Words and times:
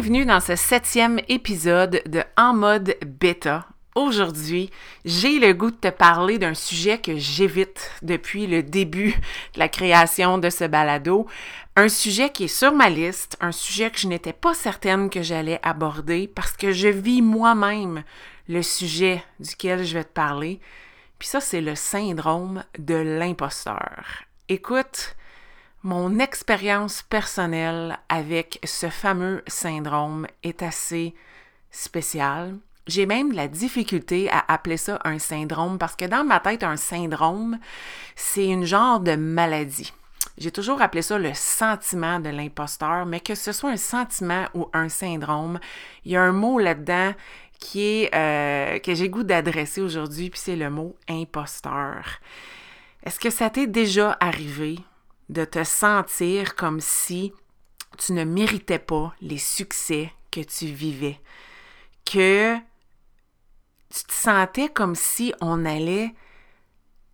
Bienvenue 0.00 0.24
dans 0.24 0.40
ce 0.40 0.56
septième 0.56 1.20
épisode 1.28 2.00
de 2.06 2.24
En 2.38 2.54
mode 2.54 2.96
bêta. 3.04 3.66
Aujourd'hui, 3.94 4.70
j'ai 5.04 5.38
le 5.38 5.52
goût 5.52 5.70
de 5.70 5.76
te 5.76 5.90
parler 5.90 6.38
d'un 6.38 6.54
sujet 6.54 6.96
que 6.96 7.18
j'évite 7.18 7.90
depuis 8.00 8.46
le 8.46 8.62
début 8.62 9.10
de 9.52 9.58
la 9.58 9.68
création 9.68 10.38
de 10.38 10.48
ce 10.48 10.64
balado. 10.64 11.26
Un 11.76 11.90
sujet 11.90 12.30
qui 12.30 12.44
est 12.44 12.48
sur 12.48 12.72
ma 12.72 12.88
liste, 12.88 13.36
un 13.42 13.52
sujet 13.52 13.90
que 13.90 13.98
je 13.98 14.08
n'étais 14.08 14.32
pas 14.32 14.54
certaine 14.54 15.10
que 15.10 15.20
j'allais 15.20 15.60
aborder 15.62 16.28
parce 16.28 16.52
que 16.52 16.72
je 16.72 16.88
vis 16.88 17.20
moi-même 17.20 18.02
le 18.48 18.62
sujet 18.62 19.22
duquel 19.38 19.84
je 19.84 19.98
vais 19.98 20.04
te 20.04 20.14
parler. 20.14 20.60
Puis 21.18 21.28
ça, 21.28 21.42
c'est 21.42 21.60
le 21.60 21.74
syndrome 21.74 22.64
de 22.78 22.94
l'imposteur. 22.94 24.22
Écoute, 24.48 25.14
mon 25.82 26.18
expérience 26.18 27.02
personnelle 27.02 27.98
avec 28.08 28.60
ce 28.64 28.90
fameux 28.90 29.42
syndrome 29.46 30.26
est 30.42 30.62
assez 30.62 31.14
spéciale. 31.70 32.56
J'ai 32.86 33.06
même 33.06 33.32
la 33.32 33.48
difficulté 33.48 34.28
à 34.30 34.44
appeler 34.48 34.76
ça 34.76 34.98
un 35.04 35.18
syndrome 35.18 35.78
parce 35.78 35.96
que 35.96 36.04
dans 36.04 36.24
ma 36.24 36.40
tête, 36.40 36.64
un 36.64 36.76
syndrome, 36.76 37.58
c'est 38.14 38.46
une 38.46 38.64
genre 38.64 39.00
de 39.00 39.16
maladie. 39.16 39.92
J'ai 40.36 40.50
toujours 40.50 40.82
appelé 40.82 41.02
ça 41.02 41.18
le 41.18 41.32
sentiment 41.34 42.20
de 42.20 42.28
l'imposteur, 42.28 43.06
mais 43.06 43.20
que 43.20 43.34
ce 43.34 43.52
soit 43.52 43.70
un 43.70 43.76
sentiment 43.76 44.46
ou 44.54 44.68
un 44.72 44.88
syndrome, 44.88 45.60
il 46.04 46.12
y 46.12 46.16
a 46.16 46.22
un 46.22 46.32
mot 46.32 46.58
là-dedans 46.58 47.14
qui 47.58 47.84
est 47.84 48.14
euh, 48.14 48.78
que 48.80 48.94
j'ai 48.94 49.08
goût 49.08 49.22
d'adresser 49.22 49.80
aujourd'hui, 49.82 50.30
puis 50.30 50.40
c'est 50.42 50.56
le 50.56 50.70
mot 50.70 50.96
imposteur. 51.08 52.20
Est-ce 53.04 53.20
que 53.20 53.30
ça 53.30 53.48
t'est 53.50 53.66
déjà 53.66 54.16
arrivé 54.20 54.78
de 55.30 55.44
te 55.44 55.62
sentir 55.62 56.56
comme 56.56 56.80
si 56.80 57.32
tu 57.98 58.12
ne 58.12 58.24
méritais 58.24 58.80
pas 58.80 59.14
les 59.20 59.38
succès 59.38 60.12
que 60.30 60.40
tu 60.40 60.66
vivais, 60.66 61.20
que 62.04 62.56
tu 62.56 64.04
te 64.04 64.12
sentais 64.12 64.68
comme 64.68 64.96
si 64.96 65.32
on 65.40 65.64
allait 65.64 66.14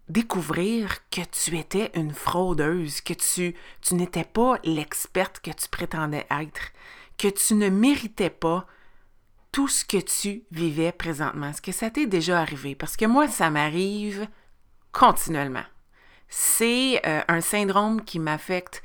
découvrir 0.08 1.08
que 1.10 1.20
tu 1.24 1.58
étais 1.58 1.90
une 1.94 2.12
fraudeuse, 2.12 3.02
que 3.02 3.12
tu, 3.12 3.54
n'étais 3.92 4.24
pas 4.24 4.58
l'experte 4.64 5.40
que 5.40 5.50
tu 5.50 5.68
prétendais 5.68 6.26
être, 6.30 6.72
que 7.18 7.28
tu 7.28 7.54
ne 7.54 7.68
méritais 7.68 8.30
pas 8.30 8.66
tout 9.52 9.68
ce 9.68 9.84
que 9.84 9.98
tu 9.98 10.44
vivais 10.50 10.92
présentement. 10.92 11.48
Est-ce 11.48 11.62
que 11.62 11.72
ça 11.72 11.90
t'est 11.90 12.06
déjà 12.06 12.40
arrivé? 12.40 12.74
Parce 12.74 12.96
que 12.96 13.04
moi, 13.04 13.28
ça 13.28 13.50
m'arrive 13.50 14.26
continuellement. 14.92 15.64
C'est 16.28 17.00
euh, 17.06 17.20
un 17.28 17.40
syndrome 17.40 18.04
qui 18.04 18.18
m'affecte 18.18 18.82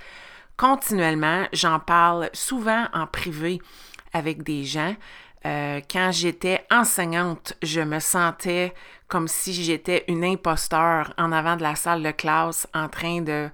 continuellement. 0.58 1.46
J'en 1.54 1.80
parle 1.80 2.30
souvent 2.34 2.86
en 2.94 3.08
privé 3.08 3.62
avec 4.14 4.44
des 4.44 4.64
gens. 4.64 4.96
Euh, 5.46 5.82
quand 5.90 6.12
j'étais 6.12 6.64
enseignante, 6.70 7.54
je 7.64 7.82
me 7.82 8.00
sentais 8.00 8.74
comme 9.08 9.28
si 9.28 9.54
j'étais 9.54 10.06
une 10.08 10.24
imposteur 10.24 11.14
en 11.18 11.32
avant 11.32 11.56
de 11.56 11.64
la 11.64 11.76
salle 11.76 12.04
de 12.04 12.12
classe 12.12 12.68
en 12.74 12.88
train 12.88 13.22
de 13.22 13.50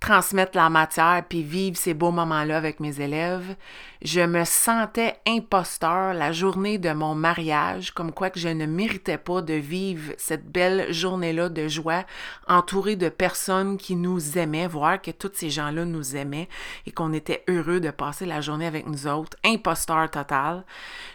transmettre 0.00 0.56
la 0.56 0.70
matière 0.70 1.22
puis 1.28 1.42
vivre 1.42 1.76
ces 1.76 1.94
beaux 1.94 2.10
moments-là 2.10 2.56
avec 2.56 2.80
mes 2.80 3.00
élèves. 3.00 3.56
Je 4.02 4.22
me 4.22 4.44
sentais 4.46 5.16
imposteur 5.26 6.14
la 6.14 6.32
journée 6.32 6.78
de 6.78 6.90
mon 6.90 7.14
mariage, 7.14 7.90
comme 7.90 8.12
quoi 8.12 8.30
que 8.30 8.40
je 8.40 8.48
ne 8.48 8.64
méritais 8.64 9.18
pas 9.18 9.42
de 9.42 9.52
vivre 9.52 10.14
cette 10.16 10.50
belle 10.50 10.90
journée-là 10.90 11.50
de 11.50 11.68
joie, 11.68 12.04
entourée 12.48 12.96
de 12.96 13.10
personnes 13.10 13.76
qui 13.76 13.96
nous 13.96 14.38
aimaient, 14.38 14.66
voir 14.66 15.02
que 15.02 15.10
tous 15.10 15.32
ces 15.34 15.50
gens-là 15.50 15.84
nous 15.84 16.16
aimaient 16.16 16.48
et 16.86 16.92
qu'on 16.92 17.12
était 17.12 17.44
heureux 17.46 17.78
de 17.80 17.90
passer 17.90 18.24
la 18.24 18.40
journée 18.40 18.66
avec 18.66 18.86
nous 18.86 19.06
autres. 19.06 19.36
Imposteur 19.44 20.10
total. 20.10 20.64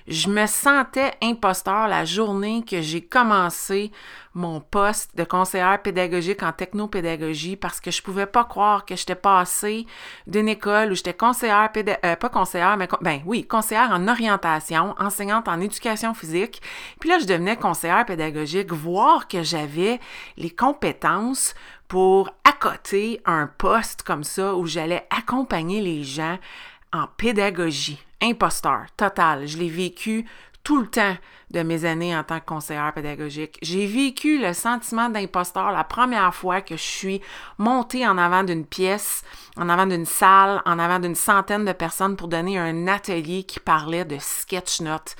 Je 0.07 0.29
me 0.29 0.45
sentais 0.45 1.13
imposteur 1.23 1.87
la 1.87 2.05
journée 2.05 2.63
que 2.63 2.83
j'ai 2.83 3.01
commencé 3.01 3.91
mon 4.35 4.59
poste 4.59 5.15
de 5.15 5.23
conseillère 5.23 5.81
pédagogique 5.81 6.43
en 6.43 6.51
technopédagogie 6.51 7.55
parce 7.55 7.79
que 7.79 7.89
je 7.89 8.01
pouvais 8.01 8.25
pas 8.25 8.43
croire 8.43 8.85
que 8.85 8.95
j'étais 8.95 9.15
passée 9.15 9.87
d'une 10.27 10.49
école 10.49 10.91
où 10.91 10.95
j'étais 10.95 11.13
conseillère 11.13 11.71
euh, 11.77 12.15
pas 12.17 12.29
conseillère 12.29 12.74
ben 12.77 13.21
oui, 13.25 13.45
conseillère 13.45 13.91
en 13.91 14.07
orientation, 14.07 14.95
enseignante 14.99 15.47
en 15.47 15.59
éducation 15.59 16.13
physique. 16.13 16.61
Puis 16.99 17.09
là 17.09 17.19
je 17.19 17.25
devenais 17.25 17.55
conseillère 17.55 18.05
pédagogique, 18.05 18.71
voir 18.71 19.27
que 19.27 19.43
j'avais 19.43 19.99
les 20.37 20.49
compétences 20.49 21.53
pour 21.87 22.29
accoter 22.43 23.21
un 23.25 23.47
poste 23.47 24.03
comme 24.03 24.23
ça 24.23 24.55
où 24.55 24.65
j'allais 24.65 25.05
accompagner 25.09 25.81
les 25.81 26.03
gens 26.03 26.37
en 26.93 27.07
pédagogie. 27.17 27.99
Imposteur, 28.21 28.85
total. 28.97 29.45
Je 29.45 29.57
l'ai 29.57 29.69
vécu 29.69 30.25
tout 30.65 30.81
le 30.81 30.87
temps 30.87 31.15
de 31.51 31.61
mes 31.61 31.85
années 31.85 32.17
en 32.17 32.23
tant 32.23 32.39
que 32.39 32.45
conseillère 32.45 32.91
pédagogique. 32.91 33.57
J'ai 33.61 33.85
vécu 33.85 34.41
le 34.41 34.51
sentiment 34.51 35.09
d'imposteur 35.09 35.71
la 35.71 35.83
première 35.83 36.33
fois 36.33 36.59
que 36.59 36.75
je 36.75 36.81
suis 36.81 37.21
montée 37.59 38.05
en 38.05 38.17
avant 38.17 38.43
d'une 38.43 38.65
pièce, 38.65 39.23
en 39.55 39.69
avant 39.69 39.85
d'une 39.85 40.07
salle, 40.07 40.61
en 40.65 40.79
avant 40.79 40.99
d'une 40.99 41.15
centaine 41.15 41.65
de 41.65 41.71
personnes 41.71 42.17
pour 42.17 42.27
donner 42.27 42.57
un 42.57 42.87
atelier 42.87 43.43
qui 43.43 43.59
parlait 43.59 44.05
de 44.05 44.17
sketch 44.19 44.81
notes. 44.81 45.15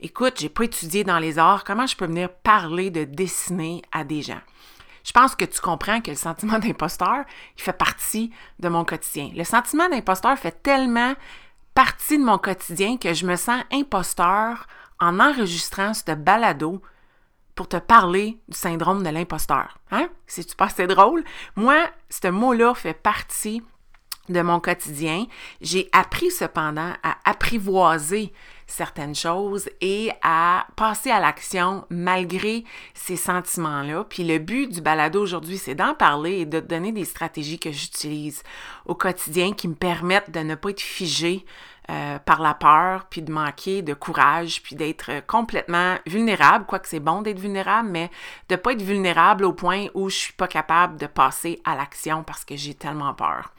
Écoute, 0.00 0.34
j'ai 0.40 0.48
pas 0.48 0.64
étudié 0.64 1.04
dans 1.04 1.20
les 1.20 1.38
arts, 1.38 1.64
comment 1.64 1.86
je 1.86 1.96
peux 1.96 2.06
venir 2.06 2.28
parler 2.28 2.90
de 2.90 3.04
dessiner 3.04 3.82
à 3.92 4.02
des 4.02 4.22
gens? 4.22 4.40
Je 5.04 5.12
pense 5.12 5.36
que 5.36 5.44
tu 5.44 5.60
comprends 5.60 6.00
que 6.00 6.10
le 6.10 6.16
sentiment 6.16 6.58
d'imposteur, 6.58 7.24
il 7.56 7.62
fait 7.62 7.72
partie 7.72 8.32
de 8.58 8.68
mon 8.68 8.84
quotidien. 8.84 9.30
Le 9.34 9.44
sentiment 9.44 9.88
d'imposteur 9.88 10.36
fait 10.36 10.60
tellement 10.60 11.14
partie 11.72 12.18
de 12.18 12.24
mon 12.24 12.38
quotidien 12.38 12.96
que 12.96 13.14
je 13.14 13.24
me 13.24 13.36
sens 13.36 13.62
imposteur 13.72 14.66
en 15.00 15.20
enregistrant 15.20 15.94
ce 15.94 16.12
balado 16.12 16.82
pour 17.54 17.68
te 17.68 17.76
parler 17.76 18.38
du 18.48 18.56
syndrome 18.56 19.02
de 19.02 19.10
l'imposteur. 19.10 19.78
Hein? 19.90 20.08
C'est-tu 20.26 20.54
pas 20.54 20.66
assez 20.66 20.86
drôle? 20.86 21.24
Moi, 21.56 21.88
ce 22.08 22.28
mot-là 22.28 22.74
fait 22.74 22.94
partie 22.94 23.62
de 24.28 24.40
mon 24.42 24.60
quotidien. 24.60 25.26
J'ai 25.60 25.88
appris 25.92 26.30
cependant 26.30 26.92
à 27.02 27.16
apprivoiser 27.24 28.32
certaines 28.66 29.14
choses 29.14 29.68
et 29.80 30.10
à 30.22 30.66
passer 30.76 31.10
à 31.10 31.20
l'action 31.20 31.86
malgré 31.90 32.64
ces 32.94 33.16
sentiments-là. 33.16 34.04
Puis 34.04 34.24
le 34.24 34.38
but 34.38 34.70
du 34.70 34.80
balado 34.80 35.22
aujourd'hui, 35.22 35.58
c'est 35.58 35.74
d'en 35.74 35.94
parler 35.94 36.40
et 36.40 36.46
de 36.46 36.60
te 36.60 36.66
donner 36.66 36.92
des 36.92 37.06
stratégies 37.06 37.58
que 37.58 37.72
j'utilise 37.72 38.42
au 38.84 38.94
quotidien 38.94 39.52
qui 39.52 39.68
me 39.68 39.74
permettent 39.74 40.30
de 40.30 40.40
ne 40.40 40.54
pas 40.54 40.70
être 40.70 40.80
figé 40.80 41.44
euh, 41.90 42.18
par 42.18 42.42
la 42.42 42.52
peur, 42.52 43.06
puis 43.08 43.22
de 43.22 43.32
manquer 43.32 43.80
de 43.80 43.94
courage, 43.94 44.62
puis 44.62 44.76
d'être 44.76 45.26
complètement 45.26 45.96
vulnérable, 46.06 46.66
quoique 46.66 46.86
c'est 46.86 47.00
bon 47.00 47.22
d'être 47.22 47.38
vulnérable, 47.38 47.88
mais 47.88 48.10
de 48.50 48.56
pas 48.56 48.72
être 48.72 48.82
vulnérable 48.82 49.44
au 49.44 49.54
point 49.54 49.86
où 49.94 50.10
je 50.10 50.16
suis 50.16 50.32
pas 50.34 50.48
capable 50.48 50.98
de 50.98 51.06
passer 51.06 51.62
à 51.64 51.76
l'action 51.76 52.22
parce 52.24 52.44
que 52.44 52.56
j'ai 52.56 52.74
tellement 52.74 53.14
peur. 53.14 53.52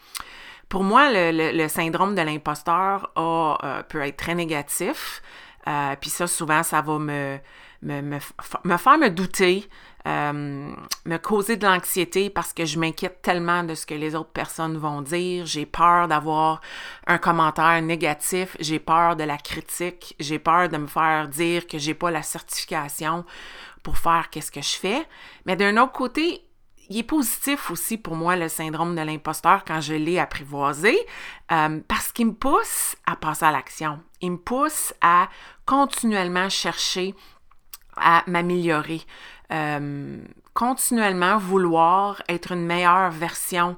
Pour 0.70 0.84
moi, 0.84 1.10
le, 1.12 1.68
syndrome 1.68 2.14
de 2.14 2.22
l'imposteur 2.22 3.12
euh, 3.18 3.82
peut 3.84 4.02
être 4.02 4.18
très 4.18 4.36
négatif. 4.36 5.24
Euh, 5.68 5.96
puis 6.00 6.12
ça, 6.12 6.28
souvent, 6.28 6.62
ça 6.62 6.82
va 6.82 7.00
me, 7.00 7.40
me, 7.82 8.02
me 8.02 8.78
faire 8.78 8.98
me 9.00 9.10
douter, 9.10 9.68
euh, 10.08 10.72
me 11.06 11.18
causer 11.18 11.58
de 11.58 11.66
l'anxiété 11.66 12.30
parce 12.30 12.54
que 12.54 12.66
je 12.66 12.80
m'inquiète 12.80 13.22
tellement 13.22 13.64
de 13.64 13.76
ce 13.76 13.86
que 13.86 13.94
les 13.94 14.16
autres 14.16 14.32
personnes 14.32 14.78
vont 14.78 15.02
dire. 15.02 15.46
J'ai 15.46 15.66
peur 15.66 16.08
d'avoir 16.08 16.62
un 17.08 17.18
commentaire 17.18 17.82
négatif. 17.82 18.56
J'ai 18.60 18.80
peur 18.80 19.16
de 19.16 19.24
la 19.24 19.38
critique. 19.38 20.16
J'ai 20.20 20.40
peur 20.40 20.70
de 20.70 20.78
me 20.78 20.88
faire 20.88 21.28
dire 21.28 21.68
que 21.68 21.78
j'ai 21.78 21.94
pas 21.94 22.12
la 22.12 22.24
certification 22.24 23.26
pour 23.84 23.98
faire 23.98 24.30
qu'est-ce 24.30 24.52
que 24.52 24.62
je 24.62 24.76
fais. 24.76 25.06
Mais 25.46 25.56
d'un 25.56 25.76
autre 25.78 25.94
côté, 25.94 26.44
il 26.90 26.98
est 26.98 27.04
positif 27.04 27.70
aussi 27.70 27.98
pour 27.98 28.16
moi 28.16 28.36
le 28.36 28.50
syndrome 28.50 28.96
de 28.96 29.02
l'imposteur 29.02 29.64
quand 29.64 29.80
je 29.80 29.94
l'ai 29.94 30.18
apprivoisé 30.18 30.98
euh, 31.52 31.80
parce 31.88 32.12
qu'il 32.12 32.28
me 32.28 32.34
pousse 32.34 32.96
à 33.06 33.16
passer 33.16 33.46
à 33.46 33.52
l'action. 33.52 34.00
Il 34.22 34.32
me 34.32 34.38
pousse 34.38 34.94
à 35.02 35.30
continuellement 35.66 36.50
chercher 36.50 37.14
à 37.96 38.24
m'améliorer, 38.28 39.02
euh, 39.52 40.18
continuellement 40.54 41.38
vouloir 41.38 42.22
être 42.28 42.52
une 42.52 42.66
meilleure 42.66 43.12
version 43.12 43.78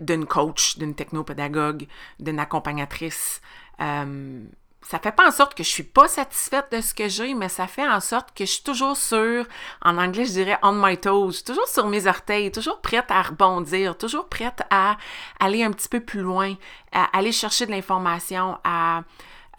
d'une 0.00 0.24
coach, 0.24 0.78
d'une 0.78 0.94
technopédagogue, 0.94 1.86
d'une 2.18 2.38
accompagnatrice. 2.38 3.42
Euh, 3.80 4.42
ça 4.88 5.00
fait 5.00 5.12
pas 5.12 5.26
en 5.26 5.32
sorte 5.32 5.54
que 5.54 5.64
je 5.64 5.68
suis 5.68 5.82
pas 5.82 6.06
satisfaite 6.06 6.70
de 6.70 6.80
ce 6.80 6.94
que 6.94 7.08
j'ai, 7.08 7.34
mais 7.34 7.48
ça 7.48 7.66
fait 7.66 7.86
en 7.86 7.98
sorte 8.00 8.32
que 8.36 8.44
je 8.44 8.52
suis 8.52 8.62
toujours 8.62 8.96
sur, 8.96 9.44
en 9.82 9.98
anglais 9.98 10.24
je 10.24 10.30
dirais 10.30 10.58
on 10.62 10.72
my 10.72 10.96
toes, 10.96 11.42
toujours 11.44 11.66
sur 11.66 11.88
mes 11.88 12.06
orteils, 12.06 12.52
toujours 12.52 12.80
prête 12.80 13.10
à 13.10 13.22
rebondir, 13.22 13.98
toujours 13.98 14.28
prête 14.28 14.62
à 14.70 14.96
aller 15.40 15.64
un 15.64 15.72
petit 15.72 15.88
peu 15.88 15.98
plus 15.98 16.20
loin, 16.20 16.54
à 16.92 17.04
aller 17.16 17.32
chercher 17.32 17.66
de 17.66 17.72
l'information, 17.72 18.58
à 18.62 19.02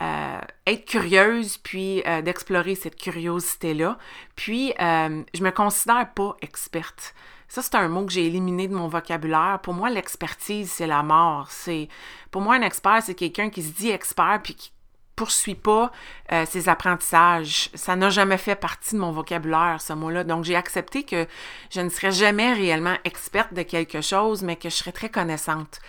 euh, 0.02 0.40
être 0.68 0.86
curieuse, 0.86 1.58
puis 1.58 2.04
euh, 2.06 2.22
d'explorer 2.22 2.76
cette 2.76 2.96
curiosité-là. 2.96 3.98
Puis, 4.36 4.74
euh, 4.80 5.24
je 5.34 5.44
me 5.44 5.52
considère 5.52 6.14
pas 6.14 6.36
experte. 6.42 7.16
Ça, 7.48 7.62
c'est 7.62 7.76
un 7.76 7.88
mot 7.88 8.06
que 8.06 8.12
j'ai 8.12 8.26
éliminé 8.26 8.68
de 8.68 8.76
mon 8.76 8.88
vocabulaire. 8.88 9.60
Pour 9.64 9.74
moi, 9.74 9.90
l'expertise, 9.90 10.70
c'est 10.72 10.88
la 10.88 11.02
mort. 11.02 11.48
C'est, 11.50 11.88
pour 12.30 12.42
moi, 12.42 12.56
un 12.56 12.62
expert, 12.62 13.02
c'est 13.02 13.16
quelqu'un 13.16 13.50
qui 13.50 13.64
se 13.64 13.72
dit 13.72 13.90
expert 13.90 14.42
puis 14.44 14.54
qui 14.54 14.72
poursuit 15.18 15.56
pas 15.56 15.92
euh, 16.32 16.46
ses 16.46 16.70
apprentissages. 16.70 17.70
Ça 17.74 17.96
n'a 17.96 18.10
jamais 18.10 18.38
fait 18.38 18.56
partie 18.56 18.94
de 18.94 19.00
mon 19.00 19.12
vocabulaire, 19.12 19.82
ce 19.82 19.92
mot-là. 19.94 20.24
Donc, 20.24 20.46
j'ai 20.46 20.56
accepté 20.56 21.04
que 21.04 21.26
je 21.72 21.82
ne 21.82 21.90
serais 21.90 22.12
jamais 22.12 22.54
réellement 22.54 22.96
experte 23.04 23.54
de 23.54 23.64
quelque 23.64 24.02
chose, 24.02 24.44
mais 24.44 24.56
que 24.56 24.70
je 24.70 24.76
serais 24.76 24.92
très 24.92 25.10
connaissante. 25.10 25.80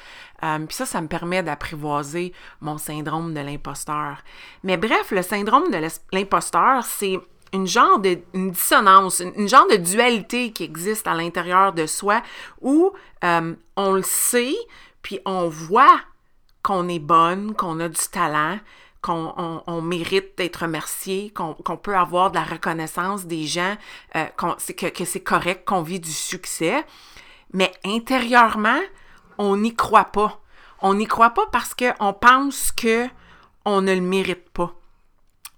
Euh, 0.42 0.58
puis 0.66 0.76
ça, 0.76 0.86
ça 0.86 1.00
me 1.00 1.08
permet 1.08 1.42
d'apprivoiser 1.42 2.32
mon 2.60 2.78
syndrome 2.78 3.34
de 3.34 3.40
l'imposteur. 3.40 4.18
Mais 4.62 4.76
bref, 4.76 5.10
le 5.10 5.22
syndrome 5.22 5.70
de 5.70 5.78
l'imposteur, 6.12 6.84
c'est 6.84 7.18
une 7.52 7.66
genre 7.66 7.98
de 7.98 8.18
une 8.34 8.50
dissonance, 8.50 9.20
une, 9.20 9.48
genre 9.48 9.66
de 9.68 9.76
dualité 9.76 10.52
qui 10.52 10.64
existe 10.64 11.06
à 11.06 11.14
l'intérieur 11.14 11.72
de 11.72 11.86
soi 11.86 12.22
où 12.60 12.92
euh, 13.24 13.54
on 13.76 13.92
le 13.92 14.02
sait, 14.02 14.54
puis 15.02 15.20
on 15.24 15.48
voit 15.48 16.00
qu'on 16.62 16.88
est 16.88 16.98
bonne, 16.98 17.54
qu'on 17.54 17.80
a 17.80 17.88
du 17.88 18.00
talent, 18.12 18.58
qu'on 19.00 19.80
mérite 19.80 20.36
d'être 20.36 20.62
remercié, 20.62 21.32
qu'on 21.32 21.54
peut 21.76 21.96
avoir 21.96 22.30
de 22.30 22.36
la 22.36 22.44
reconnaissance 22.44 23.26
des 23.26 23.44
gens, 23.44 23.76
euh, 24.16 24.26
que 24.36 25.04
c'est 25.04 25.20
correct, 25.20 25.64
qu'on 25.66 25.82
vit 25.82 26.00
du 26.00 26.12
succès. 26.12 26.84
Mais 27.52 27.72
intérieurement, 27.84 28.80
on 29.38 29.56
n'y 29.56 29.74
croit 29.74 30.06
pas. 30.06 30.40
On 30.80 30.94
n'y 30.94 31.06
croit 31.06 31.30
pas 31.30 31.46
parce 31.52 31.74
qu'on 31.74 32.12
pense 32.12 32.72
que 32.72 33.08
on 33.64 33.80
ne 33.80 33.94
le 33.94 34.00
mérite 34.00 34.50
pas. 34.50 34.74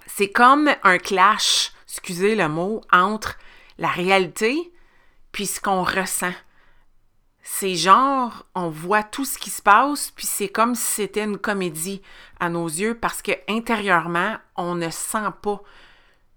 C'est 0.07 0.31
comme 0.31 0.71
un 0.83 0.99
clash, 0.99 1.73
excusez 1.89 2.35
le 2.35 2.49
mot, 2.49 2.83
entre 2.93 3.37
la 3.79 3.89
réalité 3.89 4.73
puis 5.33 5.47
ce 5.47 5.61
qu'on 5.61 5.85
ressent 5.85 6.33
c'est 7.43 7.75
genre, 7.75 8.47
on 8.55 8.69
voit 8.69 9.03
tout 9.03 9.25
ce 9.25 9.37
qui 9.37 9.51
se 9.51 9.61
passe, 9.61 10.13
puis 10.13 10.27
c'est 10.27 10.49
comme 10.49 10.75
si 10.75 10.85
c'était 10.85 11.25
une 11.25 11.39
comédie 11.39 12.01
à 12.39 12.49
nos 12.49 12.69
yeux 12.69 12.95
parce 12.95 13.23
que 13.23 13.33
intérieurement, 13.49 14.37
on 14.57 14.77
ne 14.77 14.89
sent 14.89 15.31
pas 15.43 15.61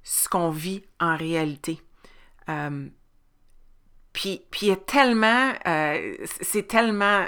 ce 0.01 0.27
qu'on 0.27 0.49
vit 0.49 0.83
en 0.99 1.15
réalité. 1.15 1.81
Euh, 2.49 2.87
puis, 4.13 4.43
puis 4.51 4.67
il 4.67 4.77
tellement, 4.77 5.53
euh, 5.67 6.15
c'est 6.41 6.67
tellement, 6.67 7.25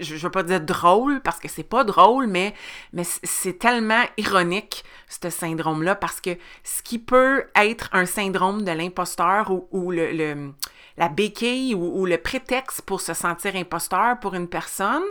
je 0.00 0.14
ne 0.14 0.18
veux 0.18 0.30
pas 0.30 0.42
dire 0.42 0.60
drôle 0.60 1.20
parce 1.22 1.38
que 1.38 1.48
c'est 1.48 1.62
pas 1.62 1.84
drôle, 1.84 2.26
mais, 2.26 2.54
mais 2.92 3.04
c'est 3.04 3.58
tellement 3.58 4.02
ironique, 4.18 4.84
ce 5.08 5.30
syndrome-là, 5.30 5.94
parce 5.94 6.20
que 6.20 6.36
ce 6.64 6.82
qui 6.82 6.98
peut 6.98 7.44
être 7.54 7.88
un 7.92 8.04
syndrome 8.04 8.64
de 8.64 8.72
l'imposteur 8.72 9.52
ou, 9.70 9.92
le 9.92 10.52
la 10.96 11.08
béquille 11.08 11.74
ou, 11.74 12.06
le 12.06 12.18
prétexte 12.18 12.82
pour 12.82 13.00
se 13.00 13.14
sentir 13.14 13.56
imposteur 13.56 14.20
pour 14.20 14.34
une 14.34 14.48
personne 14.48 15.02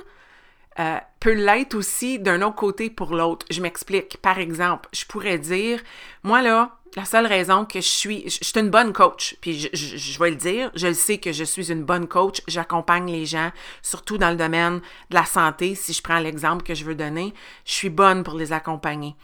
euh, 0.79 0.97
peut 1.19 1.33
l'être 1.33 1.75
aussi 1.75 2.19
d'un 2.19 2.41
autre 2.41 2.55
côté 2.55 2.89
pour 2.89 3.13
l'autre. 3.13 3.45
Je 3.51 3.61
m'explique. 3.61 4.17
Par 4.21 4.39
exemple, 4.39 4.89
je 4.93 5.05
pourrais 5.05 5.37
dire, 5.37 5.81
moi 6.23 6.41
là, 6.41 6.79
la 6.95 7.05
seule 7.05 7.25
raison 7.25 7.65
que 7.65 7.81
je 7.81 7.87
suis, 7.87 8.23
je, 8.29 8.43
suis 8.43 8.59
une 8.59 8.69
bonne 8.69 8.93
coach, 8.93 9.35
puis 9.41 9.69
je, 9.73 10.19
vais 10.19 10.29
le 10.29 10.35
dire, 10.35 10.71
je 10.75 10.87
le 10.87 10.93
sais 10.93 11.17
que 11.17 11.31
je 11.31 11.43
suis 11.43 11.71
une 11.71 11.83
bonne 11.83 12.07
coach, 12.07 12.41
j'accompagne 12.47 13.11
les 13.11 13.25
gens, 13.25 13.51
surtout 13.81 14.17
dans 14.17 14.29
le 14.29 14.35
domaine 14.35 14.79
de 15.09 15.15
la 15.15 15.25
santé, 15.25 15.75
si 15.75 15.93
je 15.93 16.01
prends 16.01 16.19
l'exemple 16.19 16.63
que 16.63 16.75
je 16.75 16.85
veux 16.85 16.95
donner, 16.95 17.33
je 17.65 17.73
suis 17.73 17.89
bonne 17.89 18.23
pour 18.23 18.35
les 18.35 18.53
accompagner. 18.53 19.15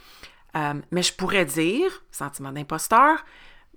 Euh, 0.56 0.74
mais 0.92 1.04
je 1.04 1.14
pourrais 1.14 1.46
dire, 1.46 2.04
sentiment 2.12 2.52
d'imposteur, 2.52 3.24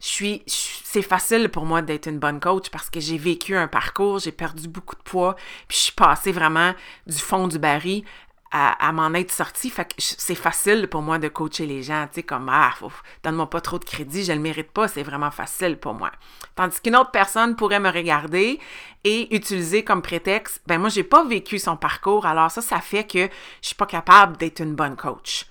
je 0.01 0.09
suis, 0.09 0.43
c'est 0.47 1.03
facile 1.03 1.49
pour 1.49 1.65
moi 1.65 1.81
d'être 1.81 2.09
une 2.09 2.19
bonne 2.19 2.41
coach 2.41 2.71
parce 2.71 2.91
que 2.91 2.99
j'ai 2.99 3.19
vécu 3.19 3.57
un 3.57 3.69
parcours, 3.69 4.19
j'ai 4.19 4.33
perdu 4.33 4.67
beaucoup 4.69 4.97
de 4.97 5.03
poids, 5.03 5.37
puis 5.69 5.77
je 5.77 5.83
suis 5.85 5.93
passée 5.93 6.33
vraiment 6.33 6.75
du 7.07 7.19
fond 7.19 7.47
du 7.47 7.59
baril 7.59 8.05
à, 8.53 8.93
m'en 8.93 9.15
être 9.15 9.33
sortie. 9.33 9.71
Fait 9.71 9.95
c'est 9.99 10.35
facile 10.35 10.87
pour 10.89 11.01
moi 11.01 11.19
de 11.19 11.29
coacher 11.29 11.65
les 11.65 11.83
gens, 11.83 12.07
tu 12.07 12.17
sais, 12.17 12.23
comme, 12.23 12.51
ah, 12.51 12.75
donne-moi 13.23 13.49
pas 13.49 13.63
trop 13.63 13.79
de 13.79 13.85
crédit, 13.85 14.25
je 14.25 14.33
le 14.33 14.41
mérite 14.41 14.71
pas, 14.71 14.89
c'est 14.89 15.03
vraiment 15.03 15.31
facile 15.31 15.79
pour 15.79 15.95
moi. 15.95 16.13
Tandis 16.55 16.81
qu'une 16.81 16.97
autre 16.97 17.11
personne 17.11 17.57
pourrait 17.57 17.81
me 17.81 17.91
regarder 17.91 18.61
et 19.05 19.35
utiliser 19.35 19.85
comme 19.85 20.03
prétexte, 20.03 20.61
ben 20.67 20.79
moi, 20.79 20.91
j'ai 20.91 21.03
pas 21.03 21.25
vécu 21.25 21.59
son 21.59 21.77
parcours, 21.77 22.27
alors 22.27 22.51
ça, 22.51 22.61
ça 22.61 22.81
fait 22.81 23.05
que 23.05 23.27
je 23.63 23.67
suis 23.67 23.75
pas 23.75 23.87
capable 23.87 24.37
d'être 24.37 24.61
une 24.61 24.75
bonne 24.75 24.97
coach. 24.97 25.47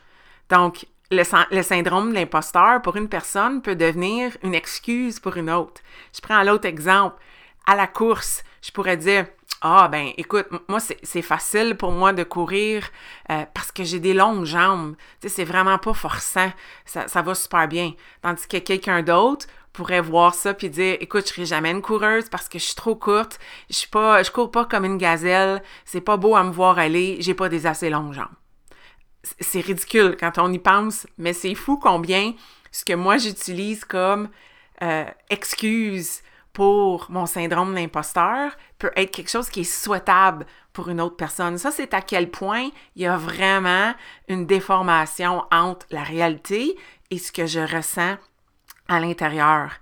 Donc, 0.49 0.85
le, 1.09 1.63
syndrome 1.63 2.11
de 2.11 2.15
l'imposteur 2.15 2.81
pour 2.81 2.95
une 2.95 3.09
personne 3.09 3.61
peut 3.61 3.75
devenir 3.75 4.37
une 4.43 4.55
excuse 4.55 5.19
pour 5.19 5.37
une 5.37 5.49
autre. 5.49 5.81
Je 6.15 6.21
prends 6.21 6.41
l'autre 6.43 6.67
exemple. 6.67 7.15
À 7.65 7.75
la 7.75 7.87
course, 7.87 8.43
je 8.61 8.71
pourrais 8.71 8.97
dire 8.97 9.25
Ah, 9.61 9.87
ben 9.87 10.11
écoute, 10.17 10.47
moi, 10.67 10.79
c'est 10.79 11.21
facile 11.21 11.75
pour 11.77 11.91
moi 11.91 12.13
de 12.13 12.23
courir 12.23 12.89
euh, 13.29 13.45
parce 13.53 13.71
que 13.71 13.83
j'ai 13.83 13.99
des 13.99 14.13
longues 14.13 14.45
jambes. 14.45 14.95
Tu 15.19 15.29
sais, 15.29 15.35
c'est 15.35 15.43
vraiment 15.43 15.77
pas 15.77 15.93
forçant. 15.93 16.51
Ça, 16.85 17.07
ça 17.07 17.21
va 17.21 17.35
super 17.35 17.67
bien. 17.67 17.93
Tandis 18.21 18.47
que 18.47 18.57
quelqu'un 18.57 19.03
d'autre 19.03 19.45
pourrait 19.73 20.01
voir 20.01 20.33
ça 20.33 20.53
puis 20.53 20.69
dire 20.69 20.97
écoute 20.99 21.27
je 21.27 21.33
serai 21.33 21.45
jamais 21.45 21.71
une 21.71 21.81
coureuse 21.81 22.27
parce 22.27 22.49
que 22.49 22.59
je 22.59 22.65
suis 22.65 22.75
trop 22.75 22.93
courte 22.93 23.39
je 23.69 23.75
suis 23.77 23.87
pas 23.87 24.21
je 24.21 24.29
cours 24.29 24.51
pas 24.51 24.65
comme 24.65 24.83
une 24.83 24.97
gazelle 24.97 25.63
c'est 25.85 26.01
pas 26.01 26.17
beau 26.17 26.35
à 26.35 26.43
me 26.43 26.51
voir 26.51 26.77
aller 26.77 27.15
j'ai 27.21 27.33
pas 27.33 27.47
des 27.47 27.65
assez 27.65 27.89
longues 27.89 28.11
jambes 28.11 28.35
c'est 29.39 29.61
ridicule 29.61 30.17
quand 30.19 30.37
on 30.37 30.51
y 30.51 30.59
pense, 30.59 31.07
mais 31.17 31.33
c'est 31.33 31.55
fou 31.55 31.77
combien 31.77 32.33
ce 32.71 32.85
que 32.85 32.93
moi 32.93 33.17
j'utilise 33.17 33.85
comme 33.85 34.29
euh, 34.81 35.05
excuse 35.29 36.21
pour 36.53 37.07
mon 37.09 37.25
syndrome 37.25 37.73
d'imposteur 37.75 38.51
peut 38.81 38.91
être 38.95 39.11
quelque 39.11 39.29
chose 39.29 39.49
qui 39.49 39.61
est 39.61 39.63
souhaitable 39.63 40.47
pour 40.73 40.89
une 40.89 40.99
autre 40.99 41.15
personne. 41.15 41.59
Ça, 41.59 41.69
c'est 41.69 41.93
à 41.93 42.01
quel 42.01 42.31
point 42.31 42.69
il 42.95 43.03
y 43.03 43.05
a 43.05 43.15
vraiment 43.15 43.93
une 44.27 44.47
déformation 44.47 45.43
entre 45.51 45.85
la 45.91 46.01
réalité 46.01 46.75
et 47.11 47.19
ce 47.19 47.31
que 47.31 47.45
je 47.45 47.59
ressens 47.59 48.17
à 48.87 48.99
l'intérieur. 48.99 49.73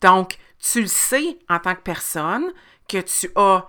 Donc, 0.00 0.38
tu 0.58 0.80
le 0.80 0.88
sais 0.88 1.38
en 1.48 1.60
tant 1.60 1.76
que 1.76 1.82
personne 1.82 2.52
que 2.88 2.98
tu 2.98 3.30
as 3.36 3.64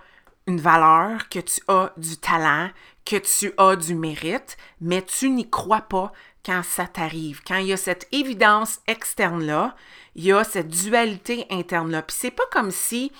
une 0.48 0.60
valeur, 0.60 1.28
que 1.28 1.38
tu 1.38 1.60
as 1.68 1.92
du 1.96 2.16
talent, 2.16 2.70
que 3.04 3.16
tu 3.16 3.52
as 3.58 3.76
du 3.76 3.94
mérite, 3.94 4.56
mais 4.80 5.02
tu 5.02 5.30
n'y 5.30 5.48
crois 5.48 5.82
pas 5.82 6.10
quand 6.44 6.62
ça 6.64 6.88
t'arrive. 6.88 7.42
Quand 7.46 7.58
il 7.58 7.66
y 7.66 7.72
a 7.72 7.76
cette 7.76 8.08
évidence 8.10 8.80
externe-là, 8.88 9.76
il 10.16 10.24
y 10.24 10.32
a 10.32 10.42
cette 10.42 10.68
dualité 10.68 11.46
interne-là. 11.50 12.02
Puis 12.02 12.16
c'est 12.18 12.30
pas 12.32 12.46
comme 12.50 12.72
si 12.72 13.12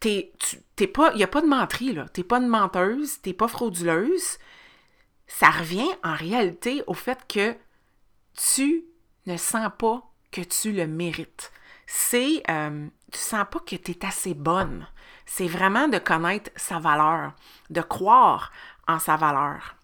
t'es, 0.00 0.32
pas, 0.86 1.10
il 1.12 1.16
n'y 1.16 1.24
a 1.24 1.28
pas 1.28 1.40
de 1.40 1.46
menterie, 1.46 1.92
là. 1.92 2.06
T'es 2.08 2.24
pas 2.24 2.38
une 2.38 2.48
menteuse, 2.48 3.20
t'es 3.20 3.32
pas 3.32 3.48
frauduleuse. 3.48 4.38
Ça 5.26 5.50
revient 5.50 5.88
en 6.04 6.14
réalité 6.14 6.82
au 6.86 6.94
fait 6.94 7.18
que 7.28 7.54
tu 8.34 8.84
ne 9.26 9.36
sens 9.36 9.70
pas 9.78 10.02
que 10.30 10.40
tu 10.40 10.72
le 10.72 10.86
mérites. 10.86 11.52
C'est, 11.86 12.42
euh, 12.50 12.86
tu 13.12 13.18
sens 13.18 13.44
pas 13.50 13.60
que 13.60 13.76
tu 13.76 13.92
es 13.92 14.06
assez 14.06 14.34
bonne 14.34 14.86
c'est 15.28 15.46
vraiment 15.46 15.88
de 15.88 15.98
connaître 15.98 16.50
sa 16.56 16.80
valeur, 16.80 17.32
de 17.70 17.82
croire 17.82 18.50
en 18.88 18.98
sa 18.98 19.16
valeur. 19.16 19.76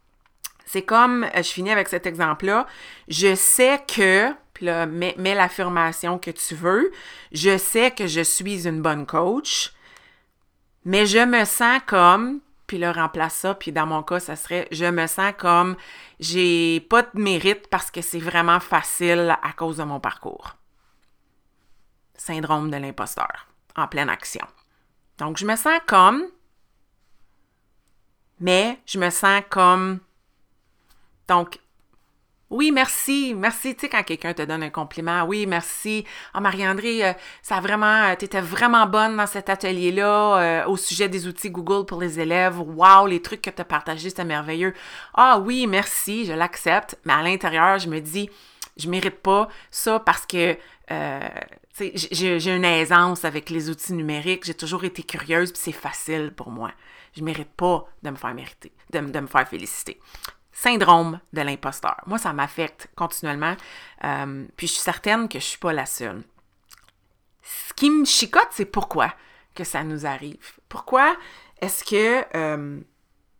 C'est 0.64 0.82
comme, 0.82 1.24
euh, 1.24 1.42
je 1.42 1.50
finis 1.50 1.70
avec 1.70 1.88
cet 1.88 2.06
exemple-là, 2.06 2.66
je 3.08 3.34
sais 3.34 3.80
que, 3.86 4.32
puis 4.54 4.64
là, 4.64 4.86
mets, 4.86 5.14
l'affirmation 5.18 6.18
que 6.18 6.30
tu 6.30 6.54
veux, 6.54 6.90
je 7.30 7.58
sais 7.58 7.90
que 7.90 8.06
je 8.06 8.22
suis 8.22 8.66
une 8.66 8.80
bonne 8.80 9.06
coach, 9.06 9.74
mais 10.84 11.06
je 11.06 11.18
me 11.18 11.44
sens 11.44 11.80
comme, 11.86 12.40
puis 12.66 12.78
là, 12.78 12.92
remplace 12.92 13.34
ça, 13.34 13.54
puis 13.54 13.72
dans 13.72 13.86
mon 13.86 14.02
cas, 14.02 14.20
ça 14.20 14.36
serait, 14.36 14.68
je 14.70 14.84
me 14.84 15.06
sens 15.06 15.32
comme, 15.38 15.76
j'ai 16.20 16.80
pas 16.80 17.02
de 17.02 17.10
mérite 17.14 17.68
parce 17.68 17.90
que 17.90 18.00
c'est 18.00 18.18
vraiment 18.18 18.60
facile 18.60 19.36
à 19.42 19.52
cause 19.52 19.78
de 19.78 19.84
mon 19.84 20.00
parcours. 20.00 20.56
Syndrome 22.14 22.70
de 22.70 22.76
l'imposteur, 22.76 23.48
en 23.76 23.86
pleine 23.88 24.08
action. 24.08 24.46
Donc, 25.18 25.36
je 25.36 25.46
me 25.46 25.56
sens 25.56 25.80
comme, 25.86 26.24
mais 28.40 28.80
je 28.86 28.98
me 28.98 29.10
sens 29.10 29.42
comme. 29.48 30.00
Donc, 31.28 31.58
Oui, 32.54 32.70
merci, 32.70 33.34
merci. 33.36 33.74
Tu 33.74 33.80
sais, 33.80 33.88
quand 33.88 34.04
quelqu'un 34.04 34.32
te 34.32 34.42
donne 34.42 34.62
un 34.62 34.70
compliment, 34.70 35.24
oui, 35.24 35.44
merci. 35.44 36.04
Ah, 36.32 36.40
Marie-André, 36.40 37.04
euh, 37.04 37.12
ça 37.42 37.56
a 37.56 37.60
vraiment, 37.60 38.12
euh, 38.12 38.40
vraiment 38.42 38.86
bonne 38.86 39.16
dans 39.16 39.26
cet 39.26 39.48
atelier-là 39.50 40.38
euh, 40.38 40.66
au 40.66 40.76
sujet 40.76 41.08
des 41.08 41.26
outils 41.26 41.50
Google 41.50 41.84
pour 41.84 42.00
les 42.00 42.20
élèves. 42.20 42.60
Wow, 42.60 43.08
les 43.08 43.20
trucs 43.20 43.42
que 43.42 43.50
tu 43.50 43.60
as 43.60 43.64
partagés, 43.64 44.08
c'était 44.10 44.24
merveilleux. 44.24 44.72
Ah 45.14 45.40
oui, 45.40 45.66
merci, 45.66 46.26
je 46.26 46.32
l'accepte. 46.32 46.96
Mais 47.04 47.12
à 47.12 47.22
l'intérieur, 47.22 47.80
je 47.80 47.88
me 47.88 47.98
dis, 47.98 48.30
je 48.76 48.88
mérite 48.88 49.18
pas 49.18 49.48
ça 49.72 49.98
parce 49.98 50.24
que 50.24 50.56
j'ai 52.12 52.54
une 52.54 52.64
aisance 52.64 53.24
avec 53.24 53.50
les 53.50 53.68
outils 53.68 53.94
numériques. 53.94 54.44
J'ai 54.44 54.54
toujours 54.54 54.84
été 54.84 55.02
curieuse, 55.02 55.50
puis 55.50 55.60
c'est 55.60 55.72
facile 55.72 56.30
pour 56.30 56.52
moi. 56.52 56.70
Je 57.16 57.24
mérite 57.24 57.50
pas 57.56 57.84
de 58.04 58.10
me 58.10 58.16
faire 58.16 58.32
mériter, 58.32 58.70
de 58.92 59.00
me 59.00 59.26
faire 59.26 59.48
féliciter 59.48 59.98
syndrome 60.54 61.20
de 61.32 61.42
l'imposteur. 61.42 61.96
Moi, 62.06 62.16
ça 62.16 62.32
m'affecte 62.32 62.88
continuellement. 62.96 63.56
Euh, 64.04 64.46
puis 64.56 64.68
je 64.68 64.72
suis 64.72 64.82
certaine 64.82 65.28
que 65.28 65.34
je 65.34 65.44
ne 65.44 65.48
suis 65.48 65.58
pas 65.58 65.72
la 65.72 65.84
seule. 65.84 66.22
Ce 67.42 67.74
qui 67.74 67.90
me 67.90 68.04
chicote, 68.04 68.48
c'est 68.52 68.64
pourquoi 68.64 69.12
que 69.54 69.64
ça 69.64 69.84
nous 69.84 70.06
arrive. 70.06 70.54
Pourquoi 70.68 71.16
est-ce 71.60 71.84
que 71.84 72.24
euh, 72.36 72.80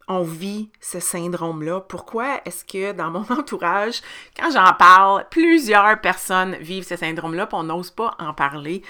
on 0.09 0.23
vit 0.23 0.71
ce 0.81 1.01
syndrome-là? 1.01 1.81
Pourquoi 1.81 2.41
est-ce 2.45 2.65
que 2.65 2.93
dans 2.93 3.11
mon 3.11 3.25
entourage, 3.31 4.03
quand 4.37 4.51
j'en 4.51 4.73
parle, 4.75 5.27
plusieurs 5.31 6.01
personnes 6.01 6.57
vivent 6.57 6.87
ce 6.87 6.97
syndrome-là, 6.97 7.47
puis 7.47 7.57
on 7.57 7.65
n'ose 7.65 7.91
pas 7.91 8.17
en 8.19 8.35
parler? 8.35 8.83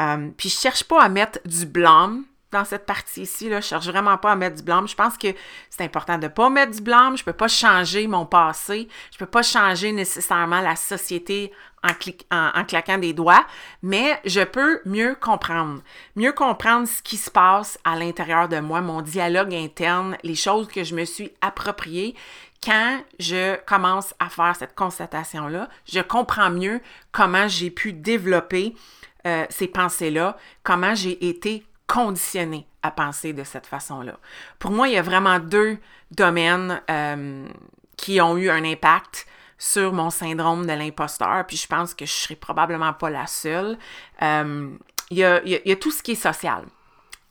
Euh, 0.00 0.30
puis 0.36 0.48
je 0.48 0.58
cherche 0.58 0.84
pas 0.84 1.02
à 1.02 1.08
mettre 1.08 1.38
du 1.44 1.66
blâme 1.66 2.24
dans 2.56 2.64
cette 2.64 2.86
partie 2.86 3.22
ici. 3.22 3.48
Là. 3.48 3.60
Je 3.60 3.66
cherche 3.66 3.86
vraiment 3.86 4.16
pas 4.16 4.32
à 4.32 4.36
mettre 4.36 4.56
du 4.56 4.62
blâme. 4.62 4.88
Je 4.88 4.94
pense 4.94 5.18
que 5.18 5.28
c'est 5.70 5.84
important 5.84 6.16
de 6.16 6.24
ne 6.24 6.28
pas 6.28 6.48
mettre 6.48 6.72
du 6.72 6.80
blâme. 6.80 7.16
Je 7.16 7.24
peux 7.24 7.32
pas 7.32 7.48
changer 7.48 8.06
mon 8.06 8.24
passé. 8.24 8.88
Je 9.12 9.18
peux 9.18 9.26
pas 9.26 9.42
changer 9.42 9.92
nécessairement 9.92 10.60
la 10.60 10.76
société 10.76 11.52
en, 11.82 12.50
en, 12.54 12.64
claquant 12.64 12.98
des 12.98 13.12
doigts, 13.12 13.44
mais 13.82 14.20
je 14.24 14.40
peux 14.40 14.80
mieux 14.84 15.14
comprendre. 15.20 15.82
Mieux 16.16 16.32
comprendre 16.32 16.88
ce 16.88 17.02
qui 17.02 17.16
se 17.16 17.30
passe 17.30 17.78
à 17.84 17.96
l'intérieur 17.96 18.48
de 18.48 18.58
moi, 18.58 18.80
mon 18.80 19.02
dialogue 19.02 19.54
interne, 19.54 20.16
les 20.24 20.34
choses 20.34 20.66
que 20.68 20.82
je 20.82 20.94
me 20.94 21.04
suis 21.04 21.32
appropriées. 21.40 22.16
Quand 22.64 23.00
je 23.20 23.56
commence 23.66 24.14
à 24.18 24.28
faire 24.28 24.56
cette 24.56 24.74
constatation-là, 24.74 25.68
je 25.86 26.00
comprends 26.00 26.50
mieux 26.50 26.80
comment 27.12 27.46
j'ai 27.46 27.70
pu 27.70 27.92
développer 27.92 28.74
euh, 29.26 29.44
ces 29.50 29.68
pensées-là, 29.68 30.36
comment 30.64 30.94
j'ai 30.94 31.28
été 31.28 31.64
conditionné 31.86 32.66
à 32.82 32.90
penser 32.90 33.32
de 33.32 33.44
cette 33.44 33.66
façon-là. 33.66 34.18
Pour 34.58 34.70
moi, 34.70 34.88
il 34.88 34.94
y 34.94 34.98
a 34.98 35.02
vraiment 35.02 35.38
deux 35.38 35.78
domaines 36.10 36.80
euh, 36.90 37.46
qui 37.96 38.20
ont 38.20 38.36
eu 38.36 38.50
un 38.50 38.64
impact 38.64 39.26
sur 39.58 39.92
mon 39.92 40.10
syndrome 40.10 40.66
de 40.66 40.72
l'imposteur, 40.72 41.46
puis 41.46 41.56
je 41.56 41.66
pense 41.66 41.94
que 41.94 42.04
je 42.04 42.12
serai 42.12 42.36
probablement 42.36 42.92
pas 42.92 43.10
la 43.10 43.26
seule. 43.26 43.78
Euh, 44.22 44.70
il, 45.10 45.18
y 45.18 45.24
a, 45.24 45.76
tout 45.76 45.90
ce 45.90 46.02
qui 46.02 46.12
est 46.12 46.14
social 46.14 46.64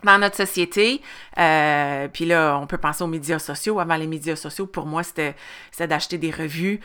dans 0.03 0.17
notre 0.17 0.37
société. 0.37 1.01
Euh, 1.37 2.07
puis 2.07 2.25
là, 2.25 2.57
on 2.61 2.67
peut 2.67 2.77
penser 2.77 3.03
aux 3.03 3.07
médias 3.07 3.39
sociaux. 3.39 3.79
Avant 3.79 3.95
les 3.95 4.07
médias 4.07 4.35
sociaux, 4.35 4.65
pour 4.65 4.85
moi, 4.85 5.03
c'était 5.03 5.35
d'acheter 5.79 6.17
des 6.17 6.31
revues 6.31 6.79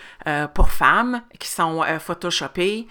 pour 0.54 0.70
femmes 0.70 1.22
qui 1.38 1.48
sont 1.48 1.82
euh, 1.82 1.98
photoshopées, 1.98 2.86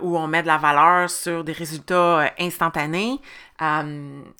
où 0.00 0.16
on 0.16 0.26
met 0.26 0.42
de 0.42 0.46
la 0.46 0.58
valeur 0.58 1.10
sur 1.10 1.44
des 1.44 1.52
résultats 1.52 2.32
instantanés. 2.38 3.20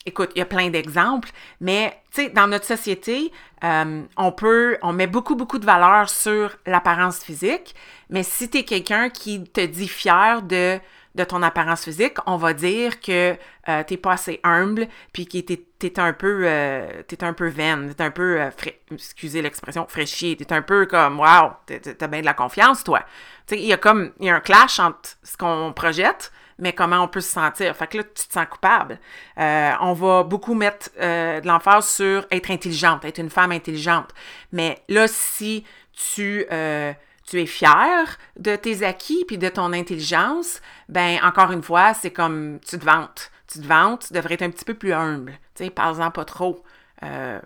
Écoute, 0.06 0.30
il 0.34 0.38
y 0.38 0.42
a 0.42 0.46
plein 0.46 0.70
d'exemples, 0.70 1.30
mais 1.60 2.00
tu 2.14 2.22
sais, 2.22 2.30
dans 2.30 2.46
notre 2.46 2.64
société, 2.64 3.32
on 3.62 4.32
peut, 4.36 4.78
on 4.82 4.92
met 4.92 5.06
beaucoup, 5.06 5.34
beaucoup 5.34 5.58
de 5.58 5.66
valeur 5.66 6.08
sur 6.08 6.56
l'apparence 6.66 7.18
physique, 7.24 7.74
mais 8.10 8.22
si 8.22 8.48
tu 8.48 8.58
es 8.58 8.64
quelqu'un 8.64 9.10
qui 9.10 9.44
te 9.44 9.64
dit 9.64 9.88
fier 9.88 10.42
de 10.42 10.78
de 11.18 11.24
ton 11.24 11.42
apparence 11.42 11.84
physique, 11.84 12.16
on 12.26 12.36
va 12.36 12.54
dire 12.54 13.00
que 13.00 13.36
euh, 13.68 13.82
t'es 13.82 13.96
pas 13.96 14.12
assez 14.12 14.40
humble, 14.44 14.86
puis 15.12 15.26
que 15.26 15.38
t'es, 15.38 15.60
es 15.82 16.00
un 16.00 16.12
peu, 16.12 16.42
euh, 16.44 17.02
t'es 17.06 17.22
un 17.24 17.32
peu 17.32 17.48
vaine, 17.48 17.92
t'es 17.94 18.04
un 18.04 18.10
peu, 18.10 18.40
euh, 18.40 18.50
excusez 18.92 19.42
l'expression, 19.42 19.86
fraîchier, 19.88 20.36
t'es 20.36 20.52
un 20.52 20.62
peu 20.62 20.86
comme, 20.86 21.18
wow, 21.18 21.52
t'as 21.66 22.06
bien 22.06 22.20
de 22.20 22.26
la 22.26 22.34
confiance, 22.34 22.84
toi. 22.84 23.00
Tu 23.46 23.56
sais, 23.56 23.60
il 23.60 23.66
y 23.66 23.72
a 23.72 23.76
comme, 23.76 24.12
il 24.20 24.26
y 24.26 24.30
a 24.30 24.36
un 24.36 24.40
clash 24.40 24.78
entre 24.78 25.16
ce 25.22 25.36
qu'on 25.36 25.72
projette, 25.74 26.32
mais 26.58 26.72
comment 26.72 27.02
on 27.02 27.08
peut 27.08 27.20
se 27.20 27.30
sentir. 27.30 27.74
Fait 27.76 27.86
que 27.86 27.98
là, 27.98 28.04
tu 28.04 28.26
te 28.26 28.32
sens 28.32 28.46
coupable. 28.50 28.98
Euh, 29.38 29.72
on 29.80 29.92
va 29.92 30.22
beaucoup 30.24 30.54
mettre 30.54 30.90
de 30.98 31.46
l'emphase 31.46 31.88
sur 31.88 32.26
être 32.30 32.50
intelligente, 32.50 33.04
être 33.04 33.18
une 33.18 33.30
femme 33.30 33.52
intelligente. 33.52 34.10
Mais 34.52 34.82
là, 34.88 35.06
si 35.08 35.64
tu 35.92 36.46
tu 37.28 37.40
es 37.40 37.46
fier 37.46 38.18
de 38.38 38.56
tes 38.56 38.84
acquis 38.84 39.24
puis 39.26 39.36
de 39.36 39.48
ton 39.48 39.72
intelligence, 39.72 40.62
ben 40.88 41.18
encore 41.22 41.52
une 41.52 41.62
fois, 41.62 41.92
c'est 41.92 42.10
comme 42.10 42.58
tu 42.66 42.78
te 42.78 42.84
vantes. 42.84 43.30
Tu 43.46 43.60
te 43.60 43.66
vantes, 43.66 44.06
tu 44.08 44.14
devrais 44.14 44.34
être 44.34 44.42
un 44.42 44.50
petit 44.50 44.64
peu 44.64 44.74
plus 44.74 44.92
humble. 44.92 45.32
Tu 45.54 45.64
sais, 45.64 45.70
parle-en 45.70 46.10
pas 46.10 46.24
trop. 46.24 46.64
Euh, 47.02 47.38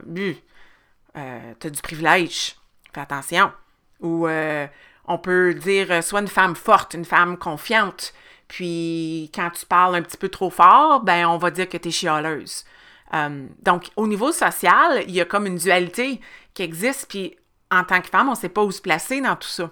euh, 1.17 1.53
tu 1.61 1.67
as 1.67 1.71
du 1.71 1.83
privilège. 1.83 2.57
Fais 2.93 3.01
attention. 3.01 3.53
Ou 4.01 4.27
euh, 4.27 4.67
on 5.07 5.19
peut 5.19 5.55
dire 5.55 5.91
euh, 5.91 6.03
soit 6.03 6.21
une 6.21 6.29
femme 6.29 6.57
forte, 6.57 6.95
une 6.95 7.05
femme 7.05 7.37
confiante. 7.37 8.13
Puis 8.53 9.31
quand 9.35 9.49
tu 9.49 9.65
parles 9.65 9.95
un 9.95 10.03
petit 10.03 10.19
peu 10.19 10.29
trop 10.29 10.51
fort, 10.51 11.01
ben 11.01 11.27
on 11.27 11.39
va 11.39 11.51
dire 11.51 11.67
que 11.71 11.79
tu 11.79 11.89
es 11.89 11.91
chialeuse. 11.91 12.67
donc, 13.63 13.89
au 13.97 14.07
niveau 14.07 14.31
social, 14.31 15.05
il 15.09 15.15
y 15.15 15.23
a 15.23 15.25
comme 15.25 15.47
une 15.47 15.57
dualité 15.57 16.21
qui 16.53 16.63
existe, 16.63 17.07
puis 17.09 17.35
en 17.71 17.83
tant 17.83 18.03
que 18.03 18.09
femme, 18.09 18.29
on 18.29 18.33
ne 18.33 18.37
sait 18.37 18.51
pas 18.51 18.63
où 18.63 18.71
se 18.71 18.83
placer 18.83 19.23
dans 19.23 19.37
tout 19.37 19.49
ça. 19.49 19.71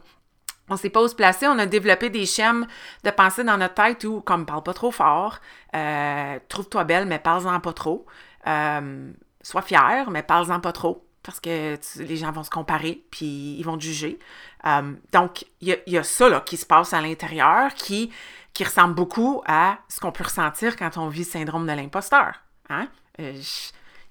On 0.70 0.74
ne 0.74 0.78
sait 0.78 0.88
pas 0.88 1.02
où 1.02 1.08
se 1.08 1.14
placer. 1.14 1.46
On 1.46 1.58
a 1.58 1.66
développé 1.66 2.08
des 2.08 2.24
schèmes 2.24 2.66
de 3.04 3.10
pensée 3.10 3.44
dans 3.44 3.58
notre 3.58 3.74
tête 3.74 4.02
où, 4.04 4.22
comme 4.22 4.46
parle 4.46 4.62
pas 4.62 4.72
trop 4.72 4.90
fort, 4.90 5.40
euh, 5.76 6.38
trouve-toi 6.48 6.84
belle, 6.84 7.04
mais 7.04 7.18
parle-en 7.18 7.60
pas 7.60 7.74
trop. 7.74 8.06
Euh, 8.46 9.12
sois 9.42 9.60
fière, 9.60 10.10
mais 10.10 10.22
parle-en 10.22 10.60
pas 10.60 10.72
trop. 10.72 11.04
Parce 11.22 11.38
que 11.38 11.76
les 11.98 12.16
gens 12.16 12.32
vont 12.32 12.44
se 12.44 12.50
comparer, 12.50 13.04
puis 13.10 13.56
ils 13.58 13.62
vont 13.62 13.76
te 13.76 13.82
juger. 13.82 14.18
Euh, 14.64 14.94
donc, 15.12 15.44
il 15.60 15.76
y, 15.86 15.98
a 15.98 16.02
ça 16.02 16.30
là, 16.30 16.40
qui 16.40 16.56
se 16.56 16.64
passe 16.64 16.94
à 16.94 17.02
l'intérieur 17.02 17.74
qui, 17.74 18.10
qui 18.52 18.64
ressemble 18.64 18.94
beaucoup 18.94 19.42
à 19.46 19.78
ce 19.88 20.00
qu'on 20.00 20.12
peut 20.12 20.24
ressentir 20.24 20.76
quand 20.76 20.96
on 20.96 21.08
vit 21.08 21.20
le 21.20 21.24
syndrome 21.24 21.66
de 21.66 21.72
l'imposteur. 21.72 22.34
Hein? 22.68 22.88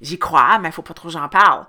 J'y 0.02 0.20
crois, 0.20 0.60
mais 0.60 0.70
il 0.70 0.72
faut 0.72 0.82
pas 0.82 0.94
trop 0.94 1.10
j'en 1.10 1.30
parle 1.30 1.66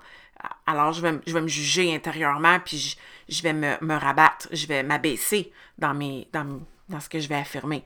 alors 0.65 0.93
je 0.93 1.01
vais, 1.01 1.19
je 1.25 1.33
vais 1.33 1.41
me 1.41 1.47
juger 1.47 1.93
intérieurement, 1.93 2.59
puis 2.63 2.97
je, 3.29 3.43
vais 3.43 3.53
me, 3.53 3.95
rabattre, 3.95 4.47
je 4.51 4.67
vais 4.67 4.83
m'abaisser 4.83 5.51
dans, 5.77 5.93
dans, 6.33 6.61
dans, 6.89 6.99
ce 6.99 7.09
que 7.09 7.19
je 7.19 7.27
vais 7.27 7.35
affirmer. 7.35 7.83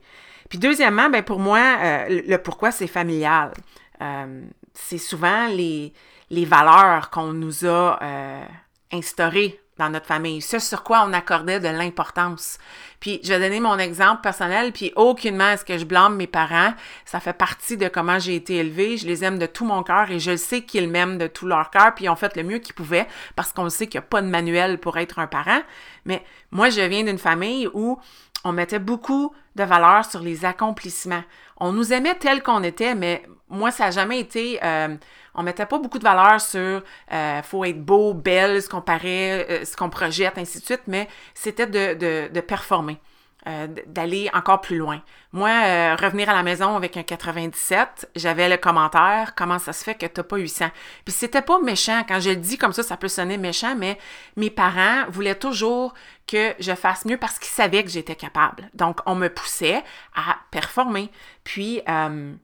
Puis 0.48 0.58
deuxièmement, 0.58 1.10
ben 1.10 1.22
pour 1.22 1.38
moi, 1.38 1.58
euh, 1.80 2.22
le 2.26 2.36
pourquoi 2.38 2.70
c'est 2.70 2.86
familial. 2.86 3.52
Euh, 4.00 4.42
c'est 4.74 4.98
souvent 4.98 5.48
les, 5.48 5.92
les 6.30 6.44
valeurs 6.44 7.10
qu'on 7.10 7.32
nous 7.32 7.64
a 7.64 7.98
euh, 8.02 8.44
instaurées 8.92 9.60
dans 9.78 9.90
notre 9.90 10.06
famille, 10.06 10.40
ce 10.40 10.58
sur 10.58 10.82
quoi 10.82 11.04
on 11.06 11.12
accordait 11.12 11.60
de 11.60 11.68
l'importance. 11.68 12.58
Puis 13.00 13.20
je 13.22 13.32
vais 13.32 13.38
donner 13.38 13.60
mon 13.60 13.78
exemple 13.78 14.22
personnel, 14.22 14.72
puis 14.72 14.92
aucunement 14.96 15.50
est-ce 15.50 15.64
que 15.64 15.76
je 15.76 15.84
blâme 15.84 16.16
mes 16.16 16.26
parents. 16.26 16.72
Ça 17.04 17.20
fait 17.20 17.34
partie 17.34 17.76
de 17.76 17.88
comment 17.88 18.18
j'ai 18.18 18.36
été 18.36 18.56
élevée. 18.56 18.96
Je 18.96 19.06
les 19.06 19.22
aime 19.22 19.38
de 19.38 19.46
tout 19.46 19.64
mon 19.64 19.82
cœur 19.82 20.10
et 20.10 20.18
je 20.18 20.36
sais 20.36 20.62
qu'ils 20.62 20.88
m'aiment 20.88 21.18
de 21.18 21.26
tout 21.26 21.46
leur 21.46 21.70
cœur, 21.70 21.94
puis 21.94 22.06
ils 22.06 22.08
ont 22.08 22.16
fait 22.16 22.34
le 22.36 22.42
mieux 22.42 22.58
qu'ils 22.58 22.74
pouvaient 22.74 23.06
parce 23.34 23.52
qu'on 23.52 23.68
sait 23.68 23.86
qu'il 23.86 24.00
n'y 24.00 24.04
a 24.04 24.08
pas 24.08 24.22
de 24.22 24.28
manuel 24.28 24.78
pour 24.78 24.96
être 24.96 25.18
un 25.18 25.26
parent. 25.26 25.60
Mais 26.04 26.24
moi, 26.50 26.70
je 26.70 26.80
viens 26.80 27.04
d'une 27.04 27.18
famille 27.18 27.68
où 27.74 28.00
on 28.44 28.52
mettait 28.52 28.78
beaucoup 28.78 29.34
de 29.56 29.64
valeur 29.64 30.04
sur 30.04 30.20
les 30.20 30.44
accomplissements. 30.44 31.24
On 31.58 31.72
nous 31.72 31.92
aimait 31.92 32.14
tel 32.14 32.42
qu'on 32.42 32.62
était, 32.62 32.94
mais 32.94 33.22
moi, 33.48 33.70
ça 33.70 33.86
n'a 33.86 33.90
jamais 33.90 34.20
été... 34.20 34.58
Euh, 34.62 34.96
on 35.36 35.42
mettait 35.42 35.66
pas 35.66 35.78
beaucoup 35.78 35.98
de 35.98 36.04
valeur 36.04 36.40
sur 36.40 36.82
euh, 37.12 37.42
faut 37.42 37.64
être 37.64 37.84
beau, 37.84 38.14
belle, 38.14 38.62
ce 38.62 38.68
qu'on 38.68 38.80
paraît, 38.80 39.46
euh, 39.50 39.64
ce 39.64 39.76
qu'on 39.76 39.90
projette, 39.90 40.38
ainsi 40.38 40.60
de 40.60 40.64
suite, 40.64 40.82
mais 40.86 41.08
c'était 41.34 41.66
de, 41.66 41.94
de, 41.94 42.32
de, 42.32 42.40
performer. 42.40 42.98
Euh, 43.48 43.68
d'aller 43.86 44.28
encore 44.34 44.60
plus 44.60 44.76
loin. 44.76 45.00
Moi, 45.30 45.48
euh, 45.48 45.94
revenir 45.94 46.28
à 46.28 46.32
la 46.32 46.42
maison 46.42 46.74
avec 46.74 46.96
un 46.96 47.04
97, 47.04 48.10
j'avais 48.16 48.48
le 48.48 48.56
commentaire 48.56 49.36
comment 49.36 49.60
ça 49.60 49.72
se 49.72 49.84
fait 49.84 49.94
que 49.94 50.04
tu 50.04 50.18
n'as 50.18 50.24
pas 50.24 50.38
eu 50.38 50.48
100. 50.48 50.68
Puis 51.04 51.14
c'était 51.14 51.42
pas 51.42 51.60
méchant. 51.60 52.02
Quand 52.08 52.18
je 52.18 52.30
le 52.30 52.36
dis 52.36 52.58
comme 52.58 52.72
ça, 52.72 52.82
ça 52.82 52.96
peut 52.96 53.06
sonner 53.06 53.38
méchant, 53.38 53.76
mais 53.76 53.98
mes 54.34 54.50
parents 54.50 55.04
voulaient 55.10 55.36
toujours 55.36 55.94
que 56.26 56.54
je 56.58 56.74
fasse 56.74 57.04
mieux 57.04 57.18
parce 57.18 57.38
qu'ils 57.38 57.52
savaient 57.52 57.84
que 57.84 57.90
j'étais 57.90 58.16
capable. 58.16 58.68
Donc, 58.74 58.98
on 59.06 59.14
me 59.14 59.28
poussait 59.28 59.84
à 60.16 60.38
performer. 60.50 61.08
Puis, 61.44 61.82
euh, 61.88 62.34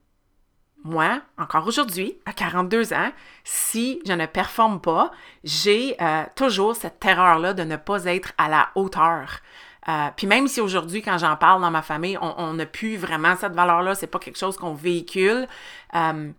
moi, 0.85 1.21
encore 1.37 1.67
aujourd'hui, 1.67 2.17
à 2.27 2.33
42 2.33 2.93
ans, 2.93 3.11
si 3.43 4.01
je 4.07 4.13
ne 4.13 4.27
performe 4.27 4.81
pas, 4.81 5.11
j'ai 5.43 5.97
toujours 6.37 6.77
cette 6.77 7.01
terreur-là 7.01 7.55
de 7.55 7.65
ne 7.65 7.75
pas 7.75 8.05
être 8.05 8.33
à 8.39 8.49
la 8.49 8.71
hauteur. 8.77 9.41
Euh, 9.89 10.11
puis 10.17 10.27
même 10.27 10.47
si 10.47 10.61
aujourd'hui, 10.61 11.03
quand 11.03 11.19
j'en 11.19 11.37
parle 11.37 11.61
dans 11.61 11.71
ma 11.71 11.83
famille, 11.83 12.17
on 12.21 12.55
n'a 12.55 12.67
plus 12.67 12.97
vraiment 12.97 13.35
cette 13.37 13.55
valeur-là, 13.55 13.95
c'est 13.95 14.07
pas 14.07 14.19
quelque 14.19 14.39
chose 14.39 14.57
qu'on 14.57 14.75
véhicule, 14.75 15.49
euh, 15.95 16.31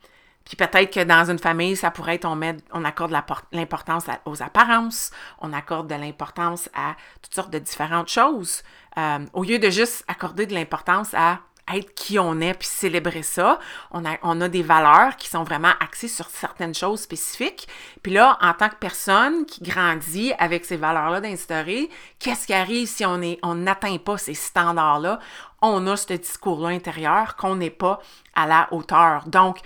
Puis 0.45 0.55
peut-être 0.55 0.93
que 0.93 1.03
dans 1.03 1.29
une 1.29 1.39
famille, 1.39 1.75
ça 1.75 1.91
pourrait 1.91 2.15
être 2.15 2.25
on, 2.25 2.35
met, 2.35 2.57
on 2.71 2.85
accorde 2.85 3.13
l'importance 3.51 4.05
aux 4.25 4.41
apparences, 4.41 5.12
on 5.39 5.53
accorde 5.53 5.89
de 5.89 5.95
l'importance 5.95 6.69
à 6.73 6.95
toutes 7.21 7.33
sortes 7.33 7.51
de 7.51 7.59
différentes 7.59 8.09
choses, 8.09 8.63
euh, 8.97 9.25
au 9.33 9.43
lieu 9.43 9.59
de 9.59 9.69
juste 9.69 10.05
accorder 10.07 10.45
de 10.45 10.53
l'importance 10.53 11.13
à 11.13 11.39
être 11.72 11.93
qui 11.96 12.20
on 12.20 12.41
est 12.41 12.53
puis 12.53 12.67
célébrer 12.67 13.24
ça. 13.24 13.60
On 13.91 14.05
a, 14.05 14.17
on 14.24 14.41
a 14.41 14.50
des 14.50 14.63
valeurs 14.63 15.15
qui 15.15 15.29
sont 15.29 15.43
vraiment 15.43 15.74
axées 15.79 16.08
sur 16.08 16.27
certaines 16.29 16.74
choses 16.74 17.01
spécifiques. 17.01 17.67
Puis 18.01 18.13
là, 18.13 18.38
en 18.41 18.53
tant 18.53 18.70
que 18.70 18.75
personne 18.75 19.46
qui 19.46 19.63
grandit 19.63 20.34
avec 20.39 20.65
ces 20.65 20.77
valeurs-là 20.77 21.22
d'instaurer, 21.22 21.89
qu'est-ce 22.20 22.48
qui 22.48 22.53
arrive 22.53 22.88
si 22.88 23.05
on 23.05 23.22
on 23.43 23.55
n'atteint 23.55 23.98
pas 23.98 24.17
ces 24.17 24.34
standards-là? 24.34 25.20
On 25.62 25.88
a 25.88 25.96
ce 25.96 26.13
discours-là 26.13 26.70
intérieur 26.70 27.36
qu'on 27.36 27.55
n'est 27.55 27.70
pas 27.70 28.01
à 28.36 28.48
la 28.48 28.67
hauteur. 28.72 29.27
Donc, 29.27 29.60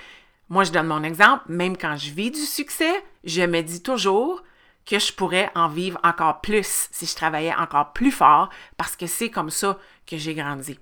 moi, 0.50 0.64
je 0.64 0.72
donne 0.72 0.88
mon 0.88 1.04
exemple. 1.04 1.46
Même 1.48 1.78
quand 1.78 1.98
je 1.98 2.12
vis 2.12 2.32
du 2.32 2.42
succès, 2.42 3.04
je 3.24 3.42
me 3.42 3.62
dis 3.62 3.82
toujours 3.82 4.44
que 4.86 5.00
je 5.00 5.12
pourrais 5.12 5.52
en 5.56 5.68
vivre 5.68 6.00
encore 6.04 6.42
plus 6.42 6.88
si 6.92 7.06
je 7.06 7.16
travaillais 7.16 7.54
encore 7.56 7.92
plus 7.92 8.12
fort 8.12 8.50
parce 8.78 8.96
que 8.96 9.06
c'est 9.06 9.30
comme 9.30 9.50
ça 9.50 9.78
que 10.06 10.18
j'ai 10.18 10.34
grandi. 10.34 10.80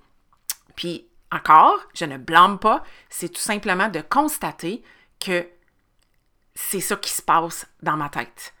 Puis 0.76 1.08
encore, 1.32 1.78
je 1.94 2.04
ne 2.04 2.18
blâme 2.18 2.58
pas, 2.58 2.84
c'est 3.08 3.30
tout 3.30 3.40
simplement 3.40 3.88
de 3.88 4.00
constater 4.00 4.82
que 5.18 5.46
c'est 6.54 6.80
ça 6.80 6.96
qui 6.96 7.10
se 7.10 7.22
passe 7.22 7.66
dans 7.82 7.96
ma 7.96 8.08
tête. 8.08 8.54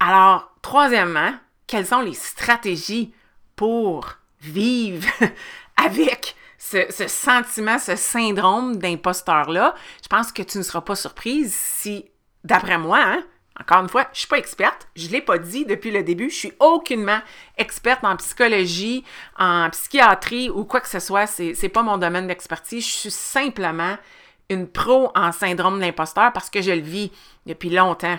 Alors, 0.00 0.52
troisièmement, 0.62 1.34
quelles 1.66 1.86
sont 1.86 2.00
les 2.00 2.14
stratégies 2.14 3.14
pour 3.54 4.08
vivre 4.40 5.08
avec 5.76 6.34
ce, 6.58 6.86
sentiment, 7.06 7.78
ce 7.78 7.94
syndrome 7.94 8.76
d'imposteur-là? 8.76 9.74
Je 10.02 10.08
pense 10.08 10.32
que 10.32 10.42
tu 10.42 10.58
ne 10.58 10.62
seras 10.62 10.80
pas 10.80 10.96
surprise 10.96 11.54
si, 11.54 12.10
d'après 12.42 12.78
moi, 12.78 13.00
hein, 13.00 13.24
encore 13.60 13.82
une 13.82 13.88
fois, 13.88 14.04
je 14.04 14.10
ne 14.10 14.16
suis 14.16 14.28
pas 14.28 14.38
experte, 14.38 14.88
je 14.96 15.06
ne 15.06 15.12
l'ai 15.12 15.20
pas 15.20 15.38
dit 15.38 15.64
depuis 15.66 15.90
le 15.90 16.02
début, 16.02 16.30
je 16.30 16.36
suis 16.36 16.52
aucunement 16.58 17.20
experte 17.58 18.02
en 18.02 18.16
psychologie, 18.16 19.04
en 19.38 19.68
psychiatrie 19.70 20.48
ou 20.48 20.64
quoi 20.64 20.80
que 20.80 20.88
ce 20.88 21.00
soit, 21.00 21.26
c'est 21.26 21.54
n'est 21.62 21.68
pas 21.68 21.82
mon 21.82 21.98
domaine 21.98 22.26
d'expertise, 22.26 22.84
je 22.84 22.92
suis 22.92 23.10
simplement 23.10 23.96
une 24.48 24.68
pro 24.68 25.10
en 25.14 25.32
syndrome 25.32 25.76
de 25.76 25.82
l'imposteur 25.82 26.32
parce 26.32 26.50
que 26.50 26.62
je 26.62 26.72
le 26.72 26.80
vis 26.80 27.10
depuis 27.46 27.70
longtemps. 27.70 28.18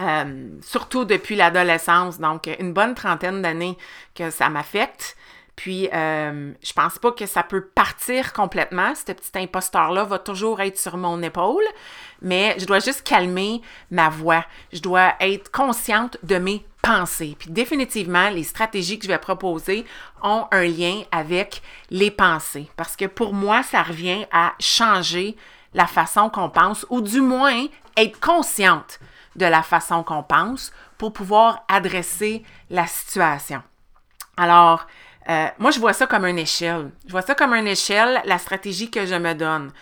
Euh, 0.00 0.48
surtout 0.62 1.04
depuis 1.04 1.36
l'adolescence, 1.36 2.18
donc 2.18 2.48
une 2.58 2.72
bonne 2.72 2.94
trentaine 2.94 3.42
d'années 3.42 3.76
que 4.14 4.30
ça 4.30 4.48
m'affecte. 4.48 5.16
Puis, 5.56 5.88
euh, 5.92 6.52
je 6.62 6.72
pense 6.72 6.98
pas 6.98 7.12
que 7.12 7.26
ça 7.26 7.42
peut 7.42 7.66
partir 7.66 8.32
complètement. 8.32 8.94
Ce 8.94 9.12
petit 9.12 9.38
imposteur-là 9.38 10.04
va 10.04 10.18
toujours 10.18 10.60
être 10.60 10.78
sur 10.78 10.96
mon 10.96 11.22
épaule, 11.22 11.64
mais 12.22 12.56
je 12.58 12.64
dois 12.64 12.80
juste 12.80 13.02
calmer 13.02 13.60
ma 13.90 14.08
voix. 14.08 14.44
Je 14.72 14.80
dois 14.80 15.14
être 15.20 15.50
consciente 15.50 16.16
de 16.22 16.36
mes 16.36 16.64
pensées. 16.80 17.36
Puis, 17.38 17.50
définitivement, 17.50 18.30
les 18.30 18.44
stratégies 18.44 18.98
que 18.98 19.04
je 19.04 19.10
vais 19.10 19.18
proposer 19.18 19.84
ont 20.22 20.46
un 20.50 20.64
lien 20.64 21.02
avec 21.12 21.62
les 21.90 22.10
pensées. 22.10 22.70
Parce 22.76 22.96
que 22.96 23.04
pour 23.04 23.34
moi, 23.34 23.62
ça 23.62 23.82
revient 23.82 24.26
à 24.32 24.54
changer 24.58 25.36
la 25.74 25.86
façon 25.86 26.30
qu'on 26.30 26.50
pense, 26.50 26.86
ou 26.90 27.00
du 27.00 27.20
moins 27.20 27.66
être 27.96 28.18
consciente 28.20 29.00
de 29.36 29.46
la 29.46 29.62
façon 29.62 30.02
qu'on 30.02 30.22
pense 30.22 30.72
pour 30.98 31.12
pouvoir 31.12 31.64
adresser 31.68 32.42
la 32.70 32.86
situation. 32.86 33.62
Alors, 34.36 34.86
euh, 35.28 35.46
moi, 35.58 35.70
je 35.70 35.78
vois 35.78 35.92
ça 35.92 36.06
comme 36.06 36.24
une 36.24 36.38
échelle. 36.38 36.90
Je 37.06 37.12
vois 37.12 37.22
ça 37.22 37.34
comme 37.34 37.54
une 37.54 37.68
échelle, 37.68 38.20
la 38.24 38.38
stratégie 38.38 38.90
que 38.90 39.06
je 39.06 39.14
me 39.14 39.34
donne. 39.34 39.72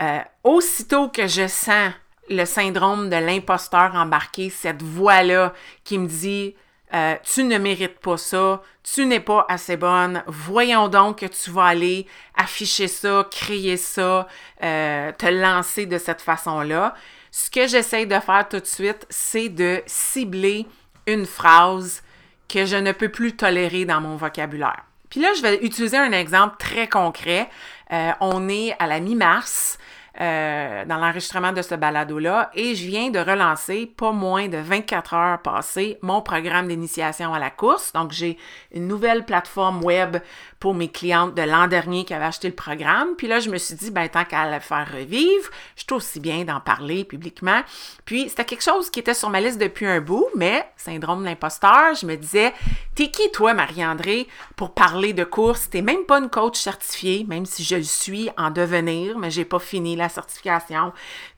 Euh, 0.00 0.20
aussitôt 0.42 1.08
que 1.08 1.26
je 1.26 1.46
sens 1.46 1.92
le 2.28 2.44
syndrome 2.44 3.10
de 3.10 3.16
l'imposteur 3.16 3.94
embarqué, 3.94 4.50
cette 4.50 4.82
voix-là 4.82 5.52
qui 5.84 5.98
me 5.98 6.06
dit 6.06 6.54
euh, 6.94 7.14
Tu 7.22 7.44
ne 7.44 7.58
mérites 7.58 7.98
pas 8.00 8.16
ça, 8.16 8.62
tu 8.82 9.06
n'es 9.06 9.20
pas 9.20 9.44
assez 9.48 9.76
bonne, 9.76 10.22
voyons 10.26 10.88
donc 10.88 11.18
que 11.18 11.26
tu 11.26 11.50
vas 11.50 11.66
aller 11.66 12.06
afficher 12.36 12.88
ça, 12.88 13.26
crier 13.30 13.76
ça, 13.76 14.26
te 14.60 15.26
lancer 15.26 15.86
de 15.86 15.98
cette 15.98 16.22
façon-là. 16.22 16.94
Ce 17.30 17.50
que 17.50 17.66
j'essaie 17.66 18.06
de 18.06 18.18
faire 18.18 18.48
tout 18.48 18.60
de 18.60 18.66
suite, 18.66 19.06
c'est 19.10 19.48
de 19.48 19.82
cibler 19.86 20.66
une 21.06 21.26
phrase 21.26 22.02
que 22.48 22.66
je 22.66 22.76
ne 22.76 22.92
peux 22.92 23.08
plus 23.08 23.36
tolérer 23.36 23.84
dans 23.84 24.00
mon 24.00 24.16
vocabulaire. 24.16 24.84
Puis 25.10 25.20
là, 25.20 25.28
je 25.36 25.42
vais 25.42 25.58
utiliser 25.62 25.98
un 25.98 26.12
exemple 26.12 26.56
très 26.58 26.88
concret. 26.88 27.48
Euh, 27.92 28.12
on 28.20 28.48
est 28.48 28.74
à 28.78 28.86
la 28.86 29.00
mi-mars. 29.00 29.78
Euh, 30.20 30.84
dans 30.84 30.98
l'enregistrement 30.98 31.54
de 31.54 31.62
ce 31.62 31.74
balado-là 31.74 32.50
et 32.52 32.74
je 32.74 32.86
viens 32.86 33.08
de 33.08 33.18
relancer, 33.18 33.86
pas 33.86 34.12
moins 34.12 34.46
de 34.46 34.58
24 34.58 35.14
heures 35.14 35.38
passées, 35.40 35.96
mon 36.02 36.20
programme 36.20 36.68
d'initiation 36.68 37.32
à 37.32 37.38
la 37.38 37.48
course. 37.48 37.94
Donc, 37.94 38.12
j'ai 38.12 38.36
une 38.74 38.86
nouvelle 38.86 39.24
plateforme 39.24 39.82
web 39.82 40.18
pour 40.62 40.74
mes 40.74 40.86
clientes 40.86 41.34
de 41.34 41.42
l'an 41.42 41.66
dernier 41.66 42.04
qui 42.04 42.14
avaient 42.14 42.26
acheté 42.26 42.46
le 42.46 42.54
programme. 42.54 43.16
Puis 43.18 43.26
là, 43.26 43.40
je 43.40 43.50
me 43.50 43.58
suis 43.58 43.74
dit, 43.74 43.90
ben, 43.90 44.08
tant 44.08 44.24
qu'à 44.24 44.48
le 44.48 44.60
faire 44.60 44.86
revivre, 44.92 45.50
je 45.74 45.82
suis 45.82 45.92
aussi 45.92 46.20
bien 46.20 46.44
d'en 46.44 46.60
parler 46.60 47.04
publiquement. 47.04 47.62
Puis, 48.04 48.28
c'était 48.28 48.44
quelque 48.44 48.62
chose 48.62 48.88
qui 48.88 49.00
était 49.00 49.12
sur 49.12 49.28
ma 49.28 49.40
liste 49.40 49.58
depuis 49.58 49.86
un 49.86 50.00
bout, 50.00 50.28
mais 50.36 50.64
syndrome 50.76 51.22
de 51.22 51.24
l'imposteur, 51.24 51.96
je 52.00 52.06
me 52.06 52.14
disais, 52.14 52.54
t'es 52.94 53.10
qui, 53.10 53.28
toi, 53.32 53.54
Marie-André, 53.54 54.28
pour 54.54 54.72
parler 54.72 55.12
de 55.12 55.24
course? 55.24 55.68
T'es 55.68 55.82
même 55.82 56.04
pas 56.04 56.20
une 56.20 56.30
coach 56.30 56.60
certifiée, 56.60 57.26
même 57.28 57.44
si 57.44 57.64
je 57.64 57.74
le 57.74 57.82
suis 57.82 58.30
en 58.38 58.52
devenir, 58.52 59.18
mais 59.18 59.32
j'ai 59.32 59.44
pas 59.44 59.58
fini 59.58 59.96
la 59.96 60.08
certification. 60.08 60.92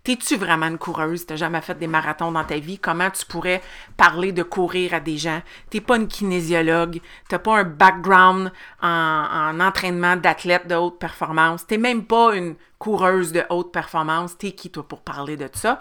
T'es-tu 0.05 0.37
vraiment 0.37 0.67
une 0.67 0.77
coureuse? 0.77 1.25
T'as 1.25 1.37
jamais 1.37 1.63
fait 1.63 1.79
des 1.79 1.87
marathons 1.87 2.31
dans 2.31 2.45
ta 2.45 2.59
vie? 2.59 2.79
Comment 2.79 3.09
tu 3.09 3.25
pourrais 3.25 3.63
parler 3.97 4.33
de 4.33 4.43
courir 4.43 4.93
à 4.93 5.01
des 5.01 5.17
gens? 5.17 5.41
T'es 5.71 5.81
pas 5.81 5.97
une 5.97 6.09
kinésiologue. 6.09 7.01
T'as 7.31 7.39
pas 7.39 7.61
un 7.61 7.65
background 7.65 8.53
en, 8.83 9.61
entraînement 9.61 10.17
d'athlète 10.17 10.67
de 10.67 10.75
haute 10.75 10.99
performance. 10.99 11.67
T'es 11.67 11.79
même 11.79 12.05
pas 12.05 12.35
une 12.35 12.55
coureuse 12.79 13.33
de 13.33 13.45
haute 13.49 13.73
performance. 13.73 14.37
T'es 14.37 14.53
qui, 14.53 14.71
toi, 14.71 14.87
pour 14.87 15.01
parler 15.01 15.39
de 15.39 15.49
ça? 15.55 15.79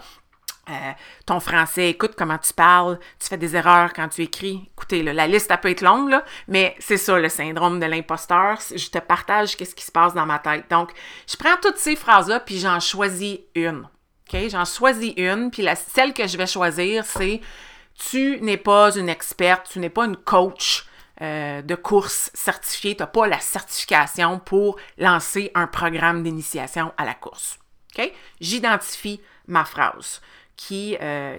Euh, 0.70 0.92
ton 1.26 1.38
français, 1.38 1.90
écoute 1.90 2.14
comment 2.16 2.38
tu 2.38 2.54
parles, 2.54 2.98
tu 3.20 3.28
fais 3.28 3.36
des 3.36 3.54
erreurs 3.54 3.92
quand 3.92 4.08
tu 4.08 4.22
écris. 4.22 4.70
Écoutez, 4.74 5.02
la 5.02 5.26
liste, 5.26 5.50
elle 5.50 5.60
peut 5.60 5.68
être 5.68 5.82
longue, 5.82 6.18
mais 6.48 6.74
c'est 6.78 6.96
ça 6.96 7.18
le 7.18 7.28
syndrome 7.28 7.78
de 7.78 7.84
l'imposteur. 7.84 8.58
Je 8.74 8.88
te 8.88 8.98
partage 8.98 9.54
qu'est-ce 9.58 9.74
qui 9.74 9.84
se 9.84 9.92
passe 9.92 10.14
dans 10.14 10.24
ma 10.24 10.38
tête. 10.38 10.64
Donc, 10.70 10.92
je 11.28 11.36
prends 11.36 11.56
toutes 11.60 11.76
ces 11.76 11.94
phrases-là, 11.94 12.40
puis 12.40 12.58
j'en 12.58 12.80
choisis 12.80 13.40
une. 13.54 13.86
OK? 14.32 14.48
J'en 14.48 14.64
choisis 14.64 15.12
une, 15.16 15.50
puis 15.50 15.62
la, 15.62 15.76
celle 15.76 16.14
que 16.14 16.26
je 16.26 16.36
vais 16.36 16.46
choisir, 16.46 17.04
c'est 17.04 17.40
tu 17.94 18.40
n'es 18.40 18.56
pas 18.56 18.96
une 18.96 19.08
experte, 19.08 19.68
tu 19.70 19.78
n'es 19.78 19.90
pas 19.90 20.04
une 20.06 20.16
coach 20.16 20.86
euh, 21.22 21.62
de 21.62 21.74
course 21.74 22.30
certifiée, 22.34 22.96
tu 22.96 23.02
n'as 23.02 23.06
pas 23.06 23.26
la 23.26 23.38
certification 23.40 24.38
pour 24.40 24.76
lancer 24.98 25.50
un 25.54 25.66
programme 25.66 26.22
d'initiation 26.22 26.92
à 26.96 27.04
la 27.04 27.14
course. 27.14 27.58
OK? 27.96 28.12
J'identifie 28.40 29.20
ma 29.46 29.64
phrase 29.64 30.20
qui, 30.56 30.96
euh, 31.00 31.38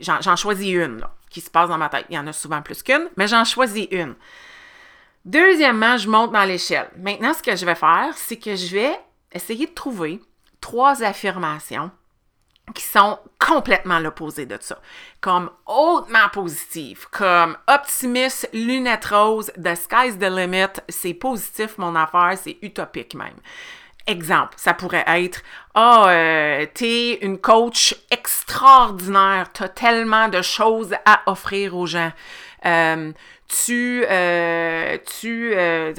j'en 0.00 0.36
choisis 0.36 0.72
une 0.72 1.00
là, 1.00 1.14
qui 1.30 1.40
se 1.40 1.50
passe 1.50 1.68
dans 1.68 1.78
ma 1.78 1.88
tête. 1.88 2.06
Il 2.10 2.14
y 2.14 2.18
en 2.18 2.26
a 2.26 2.32
souvent 2.32 2.62
plus 2.62 2.82
qu'une, 2.82 3.08
mais 3.16 3.26
j'en 3.26 3.44
choisis 3.44 3.86
une. 3.90 4.14
Deuxièmement, 5.24 5.96
je 5.96 6.08
monte 6.08 6.32
dans 6.32 6.44
l'échelle. 6.44 6.90
Maintenant, 6.96 7.32
ce 7.32 7.42
que 7.42 7.54
je 7.54 7.64
vais 7.64 7.74
faire, 7.74 8.12
c'est 8.16 8.38
que 8.38 8.56
je 8.56 8.72
vais 8.74 9.00
essayer 9.32 9.66
de 9.66 9.72
trouver 9.72 10.20
trois 10.60 11.02
affirmations 11.02 11.90
qui 12.74 12.84
sont 12.84 13.18
complètement 13.38 13.98
l'opposé 13.98 14.46
de 14.46 14.56
ça, 14.60 14.78
comme 15.20 15.50
hautement 15.66 16.28
positif, 16.32 17.06
comme 17.10 17.56
optimiste, 17.66 18.48
lunette 18.52 19.06
rose, 19.06 19.52
the 19.56 19.74
sky's 19.74 20.18
the 20.18 20.30
limit, 20.30 20.80
c'est 20.88 21.14
positif 21.14 21.76
mon 21.78 21.94
affaire, 21.96 22.38
c'est 22.40 22.58
utopique 22.62 23.14
même. 23.14 23.36
Exemple, 24.06 24.54
ça 24.56 24.74
pourrait 24.74 25.04
être 25.06 25.42
Ah, 25.74 26.04
oh, 26.06 26.66
t'es 26.74 27.18
une 27.22 27.38
coach 27.38 27.94
extraordinaire, 28.10 29.50
t'as 29.52 29.68
tellement 29.68 30.28
de 30.28 30.42
choses 30.42 30.94
à 31.04 31.22
offrir 31.26 31.76
aux 31.76 31.86
gens. 31.86 32.12
Euh, 32.64 33.12
tu, 33.52 34.04
euh, 34.10 34.96
tu, 35.20 35.52
euh, 35.54 35.92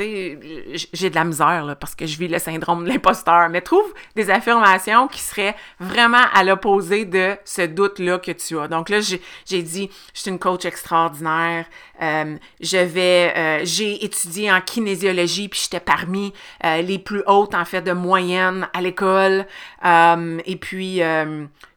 j'ai 0.91 1.09
de 1.09 1.15
la 1.15 1.23
misère 1.23 1.65
là, 1.65 1.75
parce 1.75 1.93
que 1.93 2.07
je 2.07 2.17
vis 2.17 2.27
le 2.27 2.39
syndrome 2.39 2.83
de 2.83 2.89
l'imposteur, 2.89 3.47
mais 3.49 3.61
trouve 3.61 3.93
des 4.15 4.31
affirmations 4.31 5.07
qui 5.07 5.19
seraient 5.19 5.55
vraiment 5.79 6.23
à 6.33 6.43
l'opposé 6.43 7.05
de 7.05 7.35
ce 7.45 7.61
doute-là 7.61 8.17
que 8.17 8.31
tu 8.31 8.57
as. 8.59 8.67
Donc 8.67 8.89
là, 8.89 8.99
j'ai 9.01 9.61
dit, 9.61 9.89
je 10.13 10.19
suis 10.19 10.31
une 10.31 10.39
coach 10.39 10.65
extraordinaire, 10.65 11.65
euh, 12.01 12.37
je 12.59 12.77
vais, 12.77 13.33
euh, 13.37 13.59
j'ai 13.63 14.03
étudié 14.03 14.51
en 14.51 14.59
kinésiologie, 14.59 15.47
puis 15.47 15.61
j'étais 15.63 15.79
parmi 15.79 16.33
euh, 16.65 16.81
les 16.81 16.97
plus 16.97 17.21
hautes, 17.27 17.53
en 17.53 17.65
fait, 17.65 17.81
de 17.81 17.91
moyenne 17.91 18.67
à 18.73 18.81
l'école, 18.81 19.45
et 19.83 20.55
puis 20.55 21.01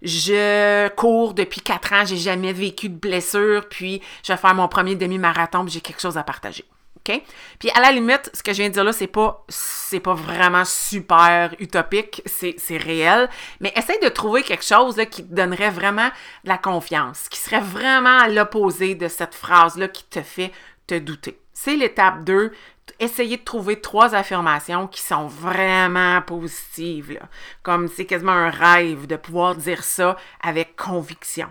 je 0.06 0.88
cours 0.90 1.34
depuis 1.34 1.60
quatre 1.60 1.92
ans, 1.92 2.04
j'ai 2.04 2.16
jamais 2.16 2.52
vécu 2.52 2.88
de 2.88 2.96
blessure, 2.96 3.68
puis 3.68 4.00
je 4.24 4.32
vais 4.32 4.38
faire 4.38 4.54
mon 4.54 4.68
premier 4.68 4.94
demi-marathon, 4.94 5.66
j'ai 5.66 5.80
quelque 5.80 6.00
chose 6.00 6.16
à 6.16 6.22
partager. 6.22 6.64
OK? 6.98 7.22
Puis 7.58 7.70
à 7.70 7.80
la 7.80 7.92
limite, 7.92 8.30
ce 8.32 8.42
que 8.42 8.52
je 8.52 8.58
viens 8.58 8.68
de 8.68 8.74
dire 8.74 8.84
là, 8.84 8.92
c'est 8.92 9.06
pas, 9.06 9.44
c'est 9.48 10.00
pas 10.00 10.14
vraiment 10.14 10.64
super 10.64 11.54
utopique, 11.58 12.22
c'est, 12.24 12.56
réel. 12.76 13.28
Mais 13.60 13.72
essaye 13.76 13.98
de 14.00 14.08
trouver 14.08 14.42
quelque 14.42 14.64
chose 14.64 14.96
là, 14.96 15.06
qui 15.06 15.26
te 15.26 15.34
donnerait 15.34 15.70
vraiment 15.70 16.08
de 16.44 16.48
la 16.48 16.58
confiance, 16.58 17.28
qui 17.28 17.38
serait 17.38 17.60
vraiment 17.60 18.18
à 18.18 18.28
l'opposé 18.28 18.94
de 18.94 19.08
cette 19.08 19.34
phrase-là 19.34 19.88
qui 19.88 20.04
te 20.04 20.22
fait 20.22 20.52
te 20.86 20.96
douter. 20.98 21.38
C'est 21.52 21.76
l'étape 21.76 22.24
2. 22.24 22.52
Essayez 22.98 23.37
de 23.37 23.44
trouver 23.44 23.80
trois 23.80 24.14
affirmations 24.14 24.87
qui 24.87 25.02
sont 25.02 25.26
vraiment 25.26 26.22
positives. 26.22 27.20
Comme 27.62 27.88
c'est 27.88 28.06
quasiment 28.06 28.32
un 28.32 28.50
rêve 28.50 29.06
de 29.06 29.16
pouvoir 29.16 29.54
dire 29.54 29.85
ça 29.85 30.16
avec 30.40 30.76
conviction. 30.76 31.50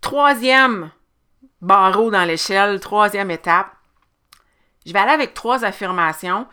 Troisième 0.00 0.90
barreau 1.62 2.10
dans 2.10 2.24
l'échelle, 2.24 2.80
troisième 2.80 3.30
étape, 3.30 3.72
je 4.84 4.92
vais 4.92 4.98
aller 4.98 5.12
avec 5.12 5.32
trois 5.32 5.64
affirmations 5.64 6.46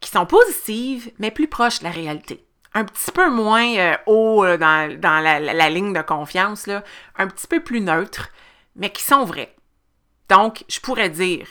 qui 0.00 0.10
sont 0.10 0.26
positives, 0.26 1.10
mais 1.18 1.30
plus 1.30 1.48
proches 1.48 1.78
de 1.78 1.84
la 1.84 1.90
réalité. 1.90 2.44
Un 2.74 2.84
petit 2.84 3.10
peu 3.10 3.30
moins 3.30 3.76
euh, 3.76 3.96
haut 4.06 4.44
euh, 4.44 4.56
dans, 4.56 5.22
la, 5.22 5.70
ligne 5.70 5.92
de 5.92 6.02
confiance, 6.02 6.68
un 7.16 7.26
petit 7.26 7.46
peu 7.46 7.60
plus 7.60 7.80
neutre, 7.80 8.28
mais 8.76 8.90
qui 8.90 9.02
sont 9.02 9.24
vraies. 9.24 9.54
Donc, 10.28 10.64
je 10.68 10.80
pourrais 10.80 11.10
dire, 11.10 11.46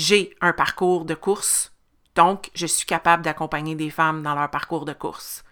j'ai 0.00 0.34
un 0.40 0.54
parcours 0.54 1.04
de 1.04 1.14
course, 1.14 1.72
donc 2.14 2.50
je 2.54 2.66
suis 2.66 2.86
capable 2.86 3.22
d'accompagner 3.22 3.74
des 3.74 3.90
femmes 3.90 4.22
dans 4.22 4.34
leur 4.34 4.50
parcours 4.50 4.86
de 4.86 4.94
course. 4.94 5.44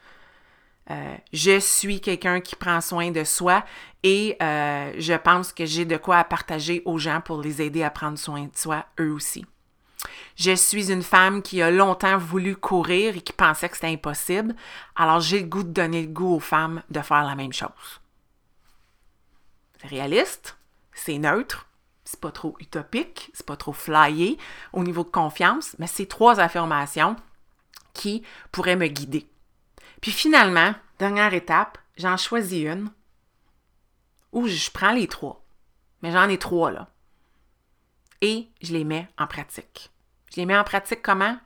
Euh, 0.90 1.16
je 1.34 1.60
suis 1.60 2.00
quelqu'un 2.00 2.40
qui 2.40 2.56
prend 2.56 2.80
soin 2.80 3.10
de 3.10 3.24
soi 3.24 3.62
et 4.02 4.38
euh, 4.40 4.94
je 4.96 5.12
pense 5.12 5.52
que 5.52 5.66
j'ai 5.66 5.84
de 5.84 5.98
quoi 5.98 6.24
partager 6.24 6.80
aux 6.86 6.96
gens 6.96 7.20
pour 7.20 7.42
les 7.42 7.60
aider 7.60 7.82
à 7.82 7.90
prendre 7.90 8.18
soin 8.18 8.44
de 8.44 8.56
soi 8.56 8.86
eux 8.98 9.12
aussi. 9.12 9.44
Je 10.36 10.54
suis 10.54 10.90
une 10.90 11.02
femme 11.02 11.42
qui 11.42 11.60
a 11.60 11.70
longtemps 11.70 12.16
voulu 12.16 12.56
courir 12.56 13.18
et 13.18 13.20
qui 13.20 13.34
pensait 13.34 13.68
que 13.68 13.74
c'était 13.74 13.92
impossible, 13.92 14.56
alors 14.96 15.20
j'ai 15.20 15.40
le 15.40 15.46
goût 15.46 15.62
de 15.62 15.72
donner 15.72 16.00
le 16.00 16.08
goût 16.08 16.36
aux 16.36 16.40
femmes 16.40 16.82
de 16.88 17.02
faire 17.02 17.24
la 17.24 17.34
même 17.34 17.52
chose. 17.52 18.00
C'est 19.78 19.88
réaliste, 19.88 20.56
c'est 20.94 21.18
neutre, 21.18 21.67
c'est 22.10 22.20
pas 22.20 22.32
trop 22.32 22.56
utopique, 22.58 23.30
c'est 23.34 23.44
pas 23.44 23.58
trop 23.58 23.74
flyé 23.74 24.38
au 24.72 24.82
niveau 24.82 25.04
de 25.04 25.10
confiance, 25.10 25.76
mais 25.78 25.86
c'est 25.86 26.06
trois 26.06 26.40
affirmations 26.40 27.16
qui 27.92 28.22
pourraient 28.50 28.76
me 28.76 28.86
guider. 28.86 29.28
Puis 30.00 30.10
finalement, 30.10 30.74
dernière 30.98 31.34
étape, 31.34 31.76
j'en 31.98 32.16
choisis 32.16 32.64
une 32.64 32.90
où 34.32 34.46
je 34.46 34.70
prends 34.70 34.92
les 34.92 35.06
trois. 35.06 35.44
Mais 36.00 36.10
j'en 36.10 36.30
ai 36.30 36.38
trois 36.38 36.70
là. 36.70 36.88
Et 38.22 38.48
je 38.62 38.72
les 38.72 38.84
mets 38.84 39.06
en 39.18 39.26
pratique. 39.26 39.90
Je 40.32 40.36
les 40.36 40.46
mets 40.46 40.56
en 40.56 40.64
pratique 40.64 41.02
comment? 41.02 41.36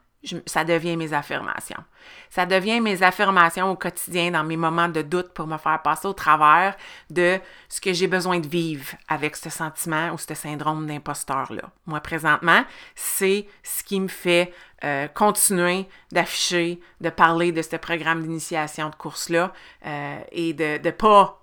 Ça 0.47 0.65
devient 0.65 0.97
mes 0.97 1.13
affirmations. 1.13 1.83
Ça 2.31 2.47
devient 2.47 2.81
mes 2.81 3.03
affirmations 3.03 3.71
au 3.71 3.77
quotidien 3.77 4.31
dans 4.31 4.45
mes 4.45 4.57
moments 4.57 4.89
de 4.89 5.03
doute 5.03 5.33
pour 5.35 5.47
me 5.47 5.59
faire 5.59 5.83
passer 5.83 6.07
au 6.07 6.13
travers 6.13 6.77
de 7.11 7.41
ce 7.69 7.81
que 7.81 7.93
j'ai 7.93 8.07
besoin 8.07 8.39
de 8.39 8.47
vivre 8.47 8.87
avec 9.09 9.37
ce 9.37 9.51
sentiment 9.51 10.13
ou 10.13 10.19
ce 10.19 10.35
syndrome 10.35 10.87
d'imposteur-là. 10.87 11.71
Moi, 11.87 12.01
présentement, 12.01 12.65
c'est 12.95 13.47
ce 13.63 13.83
qui 13.83 14.01
me 14.01 14.09
fait 14.09 14.53
euh, 14.85 15.09
continuer 15.09 15.89
d'afficher, 16.13 16.81
de 17.01 17.11
parler 17.11 17.53
de 17.53 17.63
ce 17.63 17.77
programme 17.77 18.23
d'initiation 18.23 18.91
de 18.91 18.95
course-là 18.95 19.53
euh, 19.87 20.19
et 20.31 20.55
de 20.55 20.81
ne 20.85 20.91
pas 20.91 21.41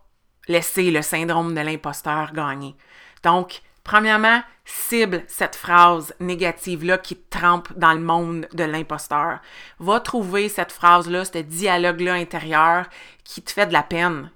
laisser 0.47 0.89
le 0.89 1.01
syndrome 1.01 1.53
de 1.53 1.61
l'imposteur 1.61 2.33
gagner. 2.33 2.75
Donc, 3.23 3.61
Premièrement, 3.89 4.43
cible 4.65 5.23
cette 5.25 5.55
phrase 5.55 6.13
négative-là 6.19 6.99
qui 6.99 7.15
te 7.15 7.35
trempe 7.35 7.73
dans 7.75 7.93
le 7.93 7.99
monde 7.99 8.47
de 8.53 8.63
l'imposteur. 8.63 9.39
Va 9.79 9.99
trouver 9.99 10.47
cette 10.47 10.71
phrase-là, 10.71 11.25
ce 11.25 11.39
dialogue-là 11.39 12.13
intérieur 12.13 12.85
qui 13.23 13.41
te 13.41 13.49
fait 13.49 13.65
de 13.65 13.73
la 13.73 13.81
peine, 13.81 14.29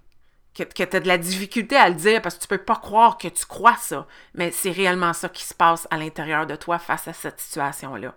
que, 0.56 0.64
tu 0.64 0.82
as 0.82 1.00
de 1.00 1.08
la 1.08 1.20
difficulté 1.20 1.76
à 1.76 1.90
le 1.90 1.94
dire 1.94 2.20
parce 2.24 2.34
que 2.34 2.42
tu 2.42 2.48
peux 2.48 2.58
pas 2.58 2.78
croire 2.78 3.20
que 3.20 3.28
tu 3.28 3.46
crois 3.46 3.76
ça, 3.76 4.08
mais 4.34 4.50
c'est 4.50 4.72
réellement 4.72 5.14
ça 5.14 5.30
qui 5.30 5.44
se 5.44 5.54
passe 5.54 5.88
à 5.92 5.98
l'intérieur 5.98 6.48
de 6.48 6.56
toi 6.56 6.80
face 6.80 7.08
à 7.08 7.14
cette 7.14 7.40
situation-là. 7.40 8.16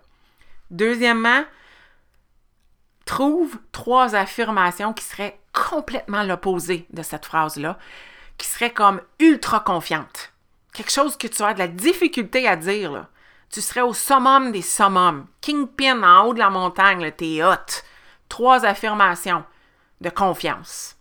Deuxièmement, 0.71 1.43
trouve 3.05 3.59
trois 3.71 4.15
affirmations 4.15 4.91
qui 4.91 5.03
seraient 5.03 5.39
complètement 5.53 6.23
l'opposé 6.23 6.87
de 6.89 7.03
cette 7.03 7.27
phrase-là, 7.27 7.77
qui 8.39 8.47
seraient 8.47 8.73
comme 8.73 9.01
ultra 9.19 9.59
confiantes 9.59 10.33
quelque 10.77 10.91
chose 10.91 11.17
que 11.17 11.27
tu 11.27 11.41
as 11.41 11.55
de 11.55 11.59
la 11.59 11.67
difficulté 11.67 12.47
à 12.47 12.55
dire, 12.55 13.07
tu 13.49 13.61
serais 13.61 13.81
au 13.81 13.93
summum 13.93 14.51
des 14.51 14.61
summums, 14.61 15.25
kingpin 15.41 16.03
en 16.03 16.25
haut 16.25 16.33
de 16.33 16.39
la 16.39 16.51
montagne, 16.51 17.11
t'es 17.11 17.43
hot. 17.43 17.81
Trois 18.29 18.63
affirmations 18.63 19.43
de 20.01 20.09
confiance. 20.11 20.95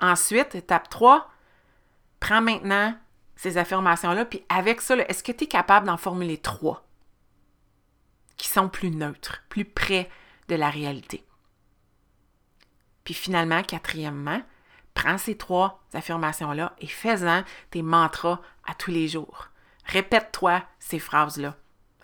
Ensuite, 0.00 0.54
étape 0.54 0.90
3, 0.90 1.30
prends 2.20 2.42
maintenant 2.42 2.94
ces 3.34 3.56
affirmations-là, 3.56 4.26
puis 4.26 4.44
avec 4.50 4.82
ça, 4.82 4.96
est-ce 4.96 5.22
que 5.22 5.32
tu 5.32 5.44
es 5.44 5.46
capable 5.46 5.86
d'en 5.86 5.96
formuler 5.96 6.36
trois 6.36 6.84
qui 8.36 8.48
sont 8.48 8.68
plus 8.68 8.90
neutres, 8.90 9.42
plus 9.48 9.64
près 9.64 10.10
de 10.48 10.56
la 10.56 10.68
réalité? 10.68 11.24
Puis 13.04 13.14
finalement, 13.14 13.62
quatrièmement, 13.62 14.42
Prends 14.94 15.18
ces 15.18 15.36
trois 15.36 15.82
affirmations-là 15.94 16.74
et 16.80 16.86
fais-en 16.86 17.42
tes 17.70 17.82
mantras 17.82 18.40
à 18.66 18.74
tous 18.74 18.90
les 18.90 19.08
jours. 19.08 19.48
Répète-toi 19.86 20.62
ces 20.78 20.98
phrases-là. 20.98 21.54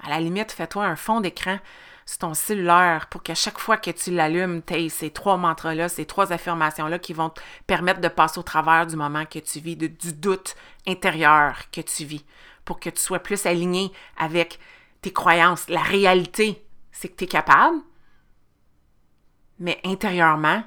À 0.02 0.10
la 0.10 0.20
limite, 0.20 0.52
fais-toi 0.52 0.84
un 0.84 0.96
fond 0.96 1.20
d'écran 1.20 1.58
sur 2.04 2.18
ton 2.18 2.34
cellulaire 2.34 3.08
pour 3.08 3.22
qu'à 3.22 3.34
chaque 3.34 3.58
fois 3.58 3.76
que 3.76 3.90
tu 3.90 4.12
l'allumes, 4.12 4.62
tu 4.62 4.74
aies 4.74 4.88
ces 4.88 5.10
trois 5.10 5.36
mantras-là, 5.36 5.88
ces 5.88 6.06
trois 6.06 6.32
affirmations-là 6.32 6.98
qui 6.98 7.12
vont 7.12 7.30
te 7.30 7.40
permettre 7.66 8.00
de 8.00 8.08
passer 8.08 8.38
au 8.38 8.44
travers 8.44 8.86
du 8.86 8.96
moment 8.96 9.26
que 9.26 9.40
tu 9.40 9.58
vis, 9.58 9.76
du 9.76 10.12
doute 10.12 10.54
intérieur 10.86 11.56
que 11.72 11.80
tu 11.80 12.04
vis, 12.04 12.24
pour 12.64 12.78
que 12.78 12.90
tu 12.90 13.00
sois 13.00 13.18
plus 13.18 13.44
aligné 13.46 13.90
avec 14.16 14.60
tes 15.02 15.12
croyances. 15.12 15.68
La 15.68 15.82
réalité, 15.82 16.64
c'est 16.92 17.08
que 17.08 17.16
tu 17.16 17.24
es 17.24 17.28
capable, 17.28 17.78
mais 19.58 19.80
intérieurement, 19.84 20.62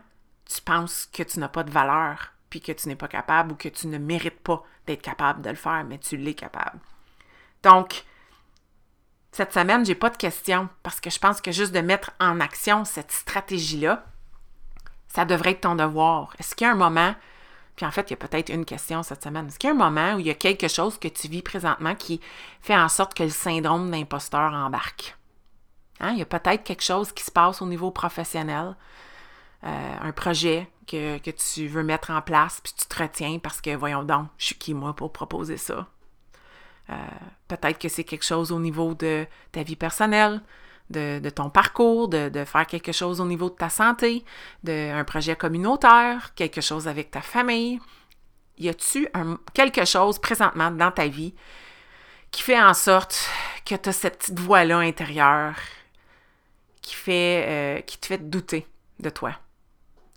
tu 0.53 0.61
penses 0.61 1.07
que 1.13 1.23
tu 1.23 1.39
n'as 1.39 1.47
pas 1.47 1.63
de 1.63 1.71
valeur, 1.71 2.33
puis 2.49 2.59
que 2.59 2.71
tu 2.71 2.87
n'es 2.87 2.95
pas 2.95 3.07
capable 3.07 3.51
ou 3.53 3.55
que 3.55 3.69
tu 3.69 3.87
ne 3.87 3.97
mérites 3.97 4.39
pas 4.41 4.63
d'être 4.87 5.01
capable 5.01 5.41
de 5.41 5.49
le 5.49 5.55
faire, 5.55 5.83
mais 5.87 5.99
tu 5.99 6.17
l'es 6.17 6.33
capable. 6.33 6.79
Donc, 7.63 8.03
cette 9.31 9.53
semaine, 9.53 9.85
j'ai 9.85 9.95
pas 9.95 10.09
de 10.09 10.17
questions 10.17 10.69
parce 10.81 10.99
que 10.99 11.09
je 11.09 11.19
pense 11.19 11.39
que 11.39 11.51
juste 11.51 11.71
de 11.71 11.81
mettre 11.81 12.11
en 12.19 12.39
action 12.39 12.83
cette 12.83 13.11
stratégie-là, 13.11 14.03
ça 15.07 15.25
devrait 15.25 15.51
être 15.51 15.61
ton 15.61 15.75
devoir. 15.75 16.33
Est-ce 16.39 16.55
qu'il 16.55 16.65
y 16.65 16.69
a 16.69 16.73
un 16.73 16.77
moment, 16.77 17.13
puis 17.75 17.85
en 17.85 17.91
fait, 17.91 18.09
il 18.09 18.11
y 18.11 18.13
a 18.13 18.27
peut-être 18.27 18.49
une 18.49 18.65
question 18.65 19.03
cette 19.03 19.23
semaine, 19.23 19.47
est-ce 19.47 19.59
qu'il 19.59 19.69
y 19.69 19.71
a 19.71 19.75
un 19.75 19.77
moment 19.77 20.15
où 20.15 20.19
il 20.19 20.25
y 20.25 20.31
a 20.31 20.35
quelque 20.35 20.67
chose 20.67 20.97
que 20.97 21.07
tu 21.07 21.27
vis 21.27 21.43
présentement 21.43 21.95
qui 21.95 22.19
fait 22.61 22.77
en 22.77 22.89
sorte 22.89 23.13
que 23.13 23.23
le 23.23 23.29
syndrome 23.29 23.91
d'imposteur 23.91 24.51
embarque? 24.51 25.15
Hein? 25.99 26.11
Il 26.13 26.19
y 26.19 26.23
a 26.23 26.25
peut-être 26.25 26.63
quelque 26.63 26.83
chose 26.83 27.11
qui 27.11 27.23
se 27.23 27.31
passe 27.31 27.61
au 27.61 27.67
niveau 27.67 27.91
professionnel, 27.91 28.75
euh, 29.63 29.95
un 30.01 30.11
projet 30.11 30.69
que, 30.87 31.17
tu 31.31 31.67
veux 31.67 31.83
mettre 31.83 32.11
en 32.11 32.21
place, 32.21 32.61
puis 32.63 32.73
tu 32.77 32.85
te 32.85 33.01
retiens 33.01 33.39
parce 33.39 33.61
que, 33.61 33.75
voyons 33.75 34.03
donc, 34.03 34.27
je 34.37 34.45
suis 34.45 34.55
qui 34.55 34.73
moi 34.73 34.95
pour 34.95 35.11
proposer 35.11 35.57
ça? 35.57 35.87
Euh, 36.89 36.95
peut-être 37.47 37.77
que 37.77 37.89
c'est 37.89 38.03
quelque 38.03 38.25
chose 38.25 38.51
au 38.51 38.59
niveau 38.59 38.95
de 38.95 39.27
ta 39.51 39.63
vie 39.63 39.75
personnelle, 39.75 40.41
de, 40.89 41.29
ton 41.29 41.49
parcours, 41.49 42.07
de, 42.07 42.43
faire 42.45 42.65
quelque 42.65 42.91
chose 42.91 43.21
au 43.21 43.25
niveau 43.25 43.49
de 43.49 43.55
ta 43.55 43.69
santé, 43.69 44.23
d'un 44.63 45.03
projet 45.03 45.35
communautaire, 45.35 46.33
quelque 46.33 46.61
chose 46.61 46.87
avec 46.87 47.11
ta 47.11 47.21
famille. 47.21 47.79
Y 48.57 48.69
a-tu 48.69 49.07
quelque 49.53 49.85
chose 49.85 50.19
présentement 50.19 50.71
dans 50.71 50.91
ta 50.91 51.07
vie 51.07 51.33
qui 52.31 52.41
fait 52.41 52.59
en 52.59 52.73
sorte 52.73 53.29
que 53.65 53.75
tu 53.75 53.89
as 53.89 53.93
cette 53.93 54.17
petite 54.17 54.39
voix-là 54.39 54.79
intérieure 54.79 55.55
qui, 56.81 56.95
fait, 56.95 57.45
euh, 57.47 57.81
qui 57.81 57.99
te 57.99 58.07
fait 58.07 58.29
douter 58.29 58.67
de 58.99 59.09
toi? 59.09 59.33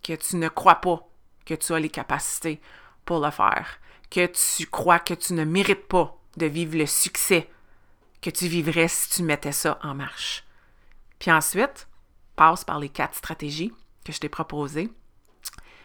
Que 0.02 0.14
tu 0.14 0.36
ne 0.36 0.48
crois 0.48 0.76
pas 0.76 1.06
que 1.44 1.54
tu 1.54 1.72
as 1.72 1.80
les 1.80 1.90
capacités 1.90 2.60
pour 3.04 3.20
le 3.20 3.30
faire, 3.30 3.78
que 4.10 4.26
tu 4.26 4.66
crois 4.66 4.98
que 4.98 5.14
tu 5.14 5.34
ne 5.34 5.44
mérites 5.44 5.88
pas 5.88 6.16
de 6.36 6.46
vivre 6.46 6.76
le 6.78 6.86
succès 6.86 7.48
que 8.20 8.30
tu 8.30 8.46
vivrais 8.46 8.88
si 8.88 9.10
tu 9.10 9.22
mettais 9.22 9.52
ça 9.52 9.78
en 9.82 9.94
marche. 9.94 10.44
Puis 11.18 11.30
ensuite, 11.30 11.88
passe 12.36 12.64
par 12.64 12.78
les 12.78 12.88
quatre 12.88 13.16
stratégies 13.16 13.72
que 14.04 14.12
je 14.12 14.20
t'ai 14.20 14.28
proposées, 14.28 14.90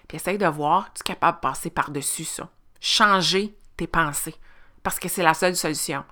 puis 0.07 0.15
essaye 0.15 0.37
de 0.37 0.47
voir, 0.47 0.93
tu 0.93 1.01
es 1.01 1.03
capable 1.03 1.37
de 1.37 1.41
passer 1.41 1.69
par-dessus 1.69 2.25
ça? 2.25 2.49
Changer 2.79 3.55
tes 3.75 3.87
pensées, 3.87 4.35
parce 4.83 4.99
que 4.99 5.09
c'est 5.09 5.23
la 5.23 5.33
seule 5.33 5.55
solution. 5.55 6.05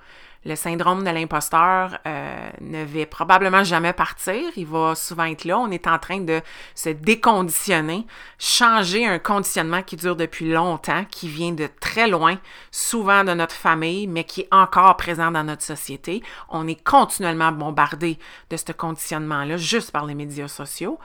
Le 0.46 0.56
syndrome 0.56 1.04
de 1.04 1.10
l'imposteur 1.10 1.98
euh, 2.06 2.50
ne 2.62 2.84
va 2.84 3.06
probablement 3.08 3.64
jamais 3.64 3.94
partir. 3.94 4.52
Il 4.56 4.68
va 4.68 4.94
souvent 4.94 5.24
être 5.26 5.44
là. 5.44 5.58
On 5.58 5.72
est 5.72 5.88
en 5.88 5.98
train 5.98 6.20
de 6.20 6.40
se 6.76 6.90
déconditionner, 6.90 8.06
changer 8.38 9.08
un 9.08 9.18
conditionnement 9.18 9.82
qui 9.82 9.96
dure 9.96 10.16
depuis 10.16 10.52
longtemps, 10.52 11.04
qui 11.10 11.28
vient 11.28 11.52
de 11.52 11.68
très 11.80 12.08
loin, 12.08 12.38
souvent 12.70 13.24
de 13.24 13.34
notre 13.34 13.56
famille, 13.56 14.06
mais 14.06 14.24
qui 14.24 14.42
est 14.42 14.48
encore 14.52 14.96
présent 14.98 15.32
dans 15.32 15.44
notre 15.44 15.64
société. 15.64 16.22
On 16.50 16.68
est 16.68 16.82
continuellement 16.84 17.52
bombardé 17.52 18.20
de 18.52 18.58
ce 18.58 18.72
conditionnement-là 18.72 19.58
juste 19.58 19.92
par 19.92 20.06
les 20.06 20.14
médias 20.14 20.48
sociaux. 20.48 21.00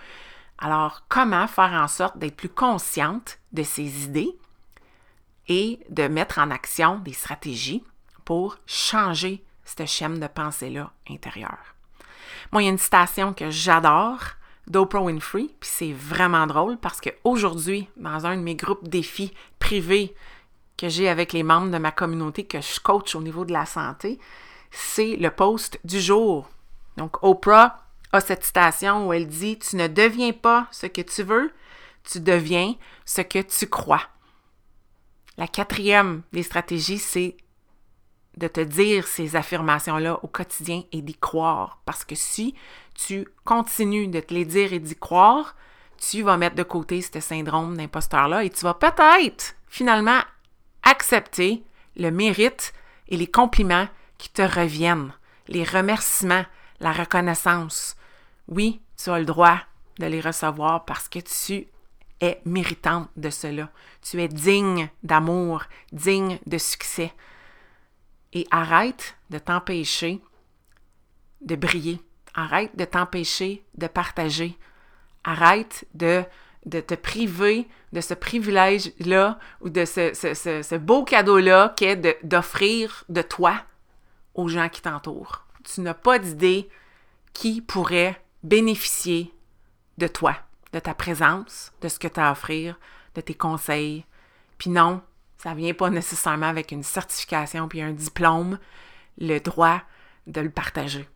Alors, 0.58 1.04
comment 1.08 1.46
faire 1.46 1.72
en 1.72 1.88
sorte 1.88 2.18
d'être 2.18 2.36
plus 2.36 2.50
consciente 2.50 3.38
de 3.52 3.62
ces 3.62 4.04
idées 4.04 4.36
et 5.48 5.80
de 5.88 6.06
mettre 6.08 6.38
en 6.38 6.50
action 6.50 6.98
des 6.98 7.14
stratégies 7.14 7.82
pour 8.24 8.58
changer 8.66 9.44
cette 9.64 9.86
chaîne 9.86 10.20
de 10.20 10.26
pensée-là 10.26 10.90
intérieure. 11.08 11.74
Moi, 12.52 12.62
il 12.62 12.66
y 12.66 12.68
a 12.68 12.72
une 12.72 12.78
citation 12.78 13.32
que 13.32 13.50
j'adore 13.50 14.20
d'Oprah 14.66 15.02
Winfrey, 15.02 15.48
puis 15.60 15.70
c'est 15.70 15.92
vraiment 15.92 16.46
drôle 16.46 16.78
parce 16.78 17.00
qu'aujourd'hui, 17.00 17.88
dans 17.96 18.26
un 18.26 18.36
de 18.36 18.42
mes 18.42 18.54
groupes 18.54 18.88
défis 18.88 19.32
privés 19.58 20.14
que 20.76 20.88
j'ai 20.88 21.08
avec 21.08 21.32
les 21.32 21.42
membres 21.42 21.70
de 21.70 21.78
ma 21.78 21.92
communauté 21.92 22.44
que 22.44 22.60
je 22.60 22.80
coach 22.80 23.14
au 23.14 23.20
niveau 23.20 23.44
de 23.44 23.52
la 23.52 23.66
santé, 23.66 24.18
c'est 24.70 25.16
le 25.16 25.30
post 25.30 25.78
du 25.84 26.00
jour. 26.00 26.48
Donc, 26.96 27.22
Oprah 27.22 27.84
a 28.12 28.20
cette 28.20 28.44
citation 28.44 29.08
où 29.08 29.12
elle 29.12 29.28
dit 29.28 29.58
Tu 29.58 29.76
ne 29.76 29.88
deviens 29.88 30.32
pas 30.32 30.66
ce 30.70 30.86
que 30.86 31.02
tu 31.02 31.22
veux, 31.22 31.52
tu 32.04 32.20
deviens 32.20 32.74
ce 33.04 33.20
que 33.20 33.40
tu 33.40 33.66
crois. 33.66 34.02
La 35.36 35.46
quatrième 35.46 36.22
des 36.32 36.42
stratégies, 36.42 36.98
c'est 36.98 37.36
de 38.36 38.48
te 38.48 38.60
dire 38.60 39.06
ces 39.06 39.36
affirmations-là 39.36 40.20
au 40.22 40.28
quotidien 40.28 40.82
et 40.92 41.02
d'y 41.02 41.14
croire. 41.14 41.80
Parce 41.84 42.04
que 42.04 42.14
si 42.14 42.54
tu 42.94 43.26
continues 43.44 44.08
de 44.08 44.20
te 44.20 44.32
les 44.32 44.44
dire 44.44 44.72
et 44.72 44.78
d'y 44.78 44.96
croire, 44.96 45.56
tu 45.98 46.22
vas 46.22 46.36
mettre 46.36 46.56
de 46.56 46.62
côté 46.62 47.02
ce 47.02 47.20
syndrome 47.20 47.76
d'imposteur-là 47.76 48.44
et 48.44 48.50
tu 48.50 48.64
vas 48.64 48.74
peut-être 48.74 49.54
finalement 49.68 50.20
accepter 50.82 51.62
le 51.96 52.10
mérite 52.10 52.72
et 53.08 53.16
les 53.16 53.26
compliments 53.26 53.88
qui 54.16 54.30
te 54.30 54.42
reviennent, 54.42 55.12
les 55.48 55.64
remerciements, 55.64 56.44
la 56.80 56.92
reconnaissance. 56.92 57.96
Oui, 58.48 58.80
tu 59.02 59.10
as 59.10 59.18
le 59.18 59.24
droit 59.24 59.58
de 59.98 60.06
les 60.06 60.20
recevoir 60.20 60.84
parce 60.84 61.08
que 61.08 61.18
tu 61.18 61.66
es 62.20 62.40
méritante 62.44 63.08
de 63.16 63.30
cela. 63.30 63.70
Tu 64.02 64.22
es 64.22 64.28
digne 64.28 64.88
d'amour, 65.02 65.64
digne 65.92 66.38
de 66.46 66.58
succès 66.58 67.12
et 68.32 68.46
arrête 68.50 69.16
de 69.30 69.38
t'empêcher 69.38 70.20
de 71.40 71.56
briller. 71.56 72.00
Arrête 72.34 72.76
de 72.76 72.84
t'empêcher 72.84 73.64
de 73.76 73.86
partager. 73.86 74.56
Arrête 75.24 75.86
de, 75.94 76.22
te 76.68 76.94
priver 76.94 77.68
de 77.92 78.00
ce 78.00 78.14
privilège-là 78.14 79.38
ou 79.60 79.68
de 79.68 79.84
ce, 79.84 80.12
ce, 80.14 80.76
beau 80.76 81.04
cadeau-là 81.04 81.74
qu'est 81.76 82.24
d'offrir 82.24 83.04
de, 83.08 83.20
de 83.20 83.22
toi 83.26 83.54
aux 84.34 84.48
gens 84.48 84.68
qui 84.68 84.82
t'entourent. 84.82 85.44
Tu 85.64 85.80
n'as 85.80 85.94
pas 85.94 86.18
d'idée 86.18 86.68
qui 87.32 87.60
pourrait 87.60 88.22
bénéficier 88.42 89.32
de 89.98 90.06
toi, 90.06 90.36
de 90.72 90.78
ta 90.78 90.94
présence, 90.94 91.72
de 91.80 91.88
ce 91.88 91.98
que 91.98 92.08
tu 92.08 92.20
as 92.20 92.28
à 92.28 92.32
offrir, 92.32 92.78
de 93.14 93.20
tes 93.20 93.34
conseils. 93.34 94.04
Puis 94.56 94.70
non, 94.70 95.02
ça 95.42 95.54
vient 95.54 95.72
pas 95.72 95.88
nécessairement 95.88 96.48
avec 96.48 96.70
une 96.70 96.82
certification 96.82 97.66
puis 97.66 97.80
un 97.80 97.92
diplôme, 97.92 98.58
le 99.16 99.38
droit 99.38 99.80
de 100.26 100.42
le 100.42 100.50
partager. 100.50 101.08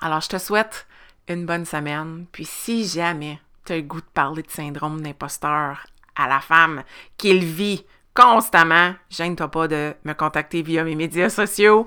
Alors, 0.00 0.20
je 0.20 0.30
te 0.30 0.38
souhaite 0.38 0.88
une 1.28 1.46
bonne 1.46 1.64
semaine. 1.64 2.26
Puis 2.32 2.44
si 2.44 2.84
jamais 2.84 3.40
tu 3.64 3.72
as 3.72 3.76
le 3.76 3.82
goût 3.82 4.00
de 4.00 4.06
parler 4.12 4.42
de 4.42 4.50
syndrome 4.50 5.00
d'imposteur 5.00 5.86
à 6.16 6.26
la 6.26 6.40
femme 6.40 6.82
qu'il 7.18 7.44
vit 7.44 7.84
constamment, 8.14 8.94
gêne-toi 9.10 9.48
pas 9.48 9.68
de 9.68 9.94
me 10.02 10.12
contacter 10.14 10.62
via 10.62 10.82
mes 10.82 10.96
médias 10.96 11.30
sociaux, 11.30 11.86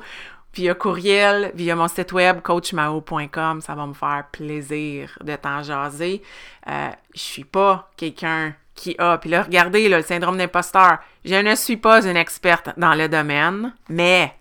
via 0.54 0.74
courriel, 0.76 1.52
via 1.56 1.76
mon 1.76 1.90
site 1.90 2.14
web 2.14 2.40
coachmao.com. 2.42 3.60
Ça 3.60 3.76
va 3.76 3.86
me 3.86 3.94
faire 3.94 4.28
plaisir 4.32 5.18
de 5.22 5.36
t'en 5.36 5.62
jaser. 5.62 6.22
Euh, 6.70 6.90
je 7.14 7.20
suis 7.20 7.44
pas 7.44 7.92
quelqu'un 7.98 8.56
qui 8.76 8.96
a, 8.98 9.18
puis 9.18 9.30
là, 9.30 9.44
regardez 9.44 9.88
le 9.90 10.02
syndrome 10.02 10.38
d'imposteur. 10.38 11.00
Je 11.26 11.36
ne 11.36 11.56
suis 11.56 11.78
pas 11.78 12.06
une 12.06 12.18
experte 12.18 12.70
dans 12.78 12.96
le 12.96 13.08
domaine, 13.08 13.74
mais 13.90 14.36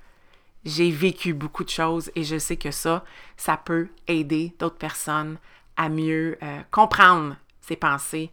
j'ai 0.65 0.91
vécu 0.91 1.35
beaucoup 1.35 1.65
de 1.65 1.71
choses 1.71 2.11
et 2.15 2.25
je 2.25 2.39
sais 2.39 2.57
que 2.57 2.71
ça, 2.71 3.05
ça 3.37 3.57
peut 3.57 3.89
aider 4.07 4.55
d'autres 4.59 4.79
personnes 4.79 5.39
à 5.77 5.89
mieux 5.89 6.39
euh, 6.43 6.61
comprendre 6.71 7.37
ses 7.61 7.77
pensées 7.77 8.31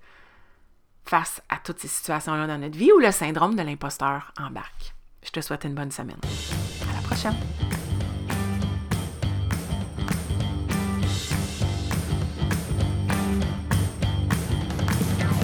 face 1.06 1.42
à 1.50 1.58
toutes 1.58 1.80
ces 1.80 1.88
situations-là 1.88 2.46
dans 2.46 2.60
notre 2.60 2.78
vie 2.78 2.92
où 2.92 3.00
le 3.00 3.12
syndrome 3.12 3.56
de 3.56 3.64
l'imposteur 3.64 4.32
embarque. 4.40 4.94
Je 5.24 5.32
te 5.32 5.42
souhaite 5.42 5.64
une 5.64 5.74
bonne 5.74 5.92
semaine. 5.92 6.20
À 6.90 6.96
la 6.96 7.02
prochaine. 7.02 7.79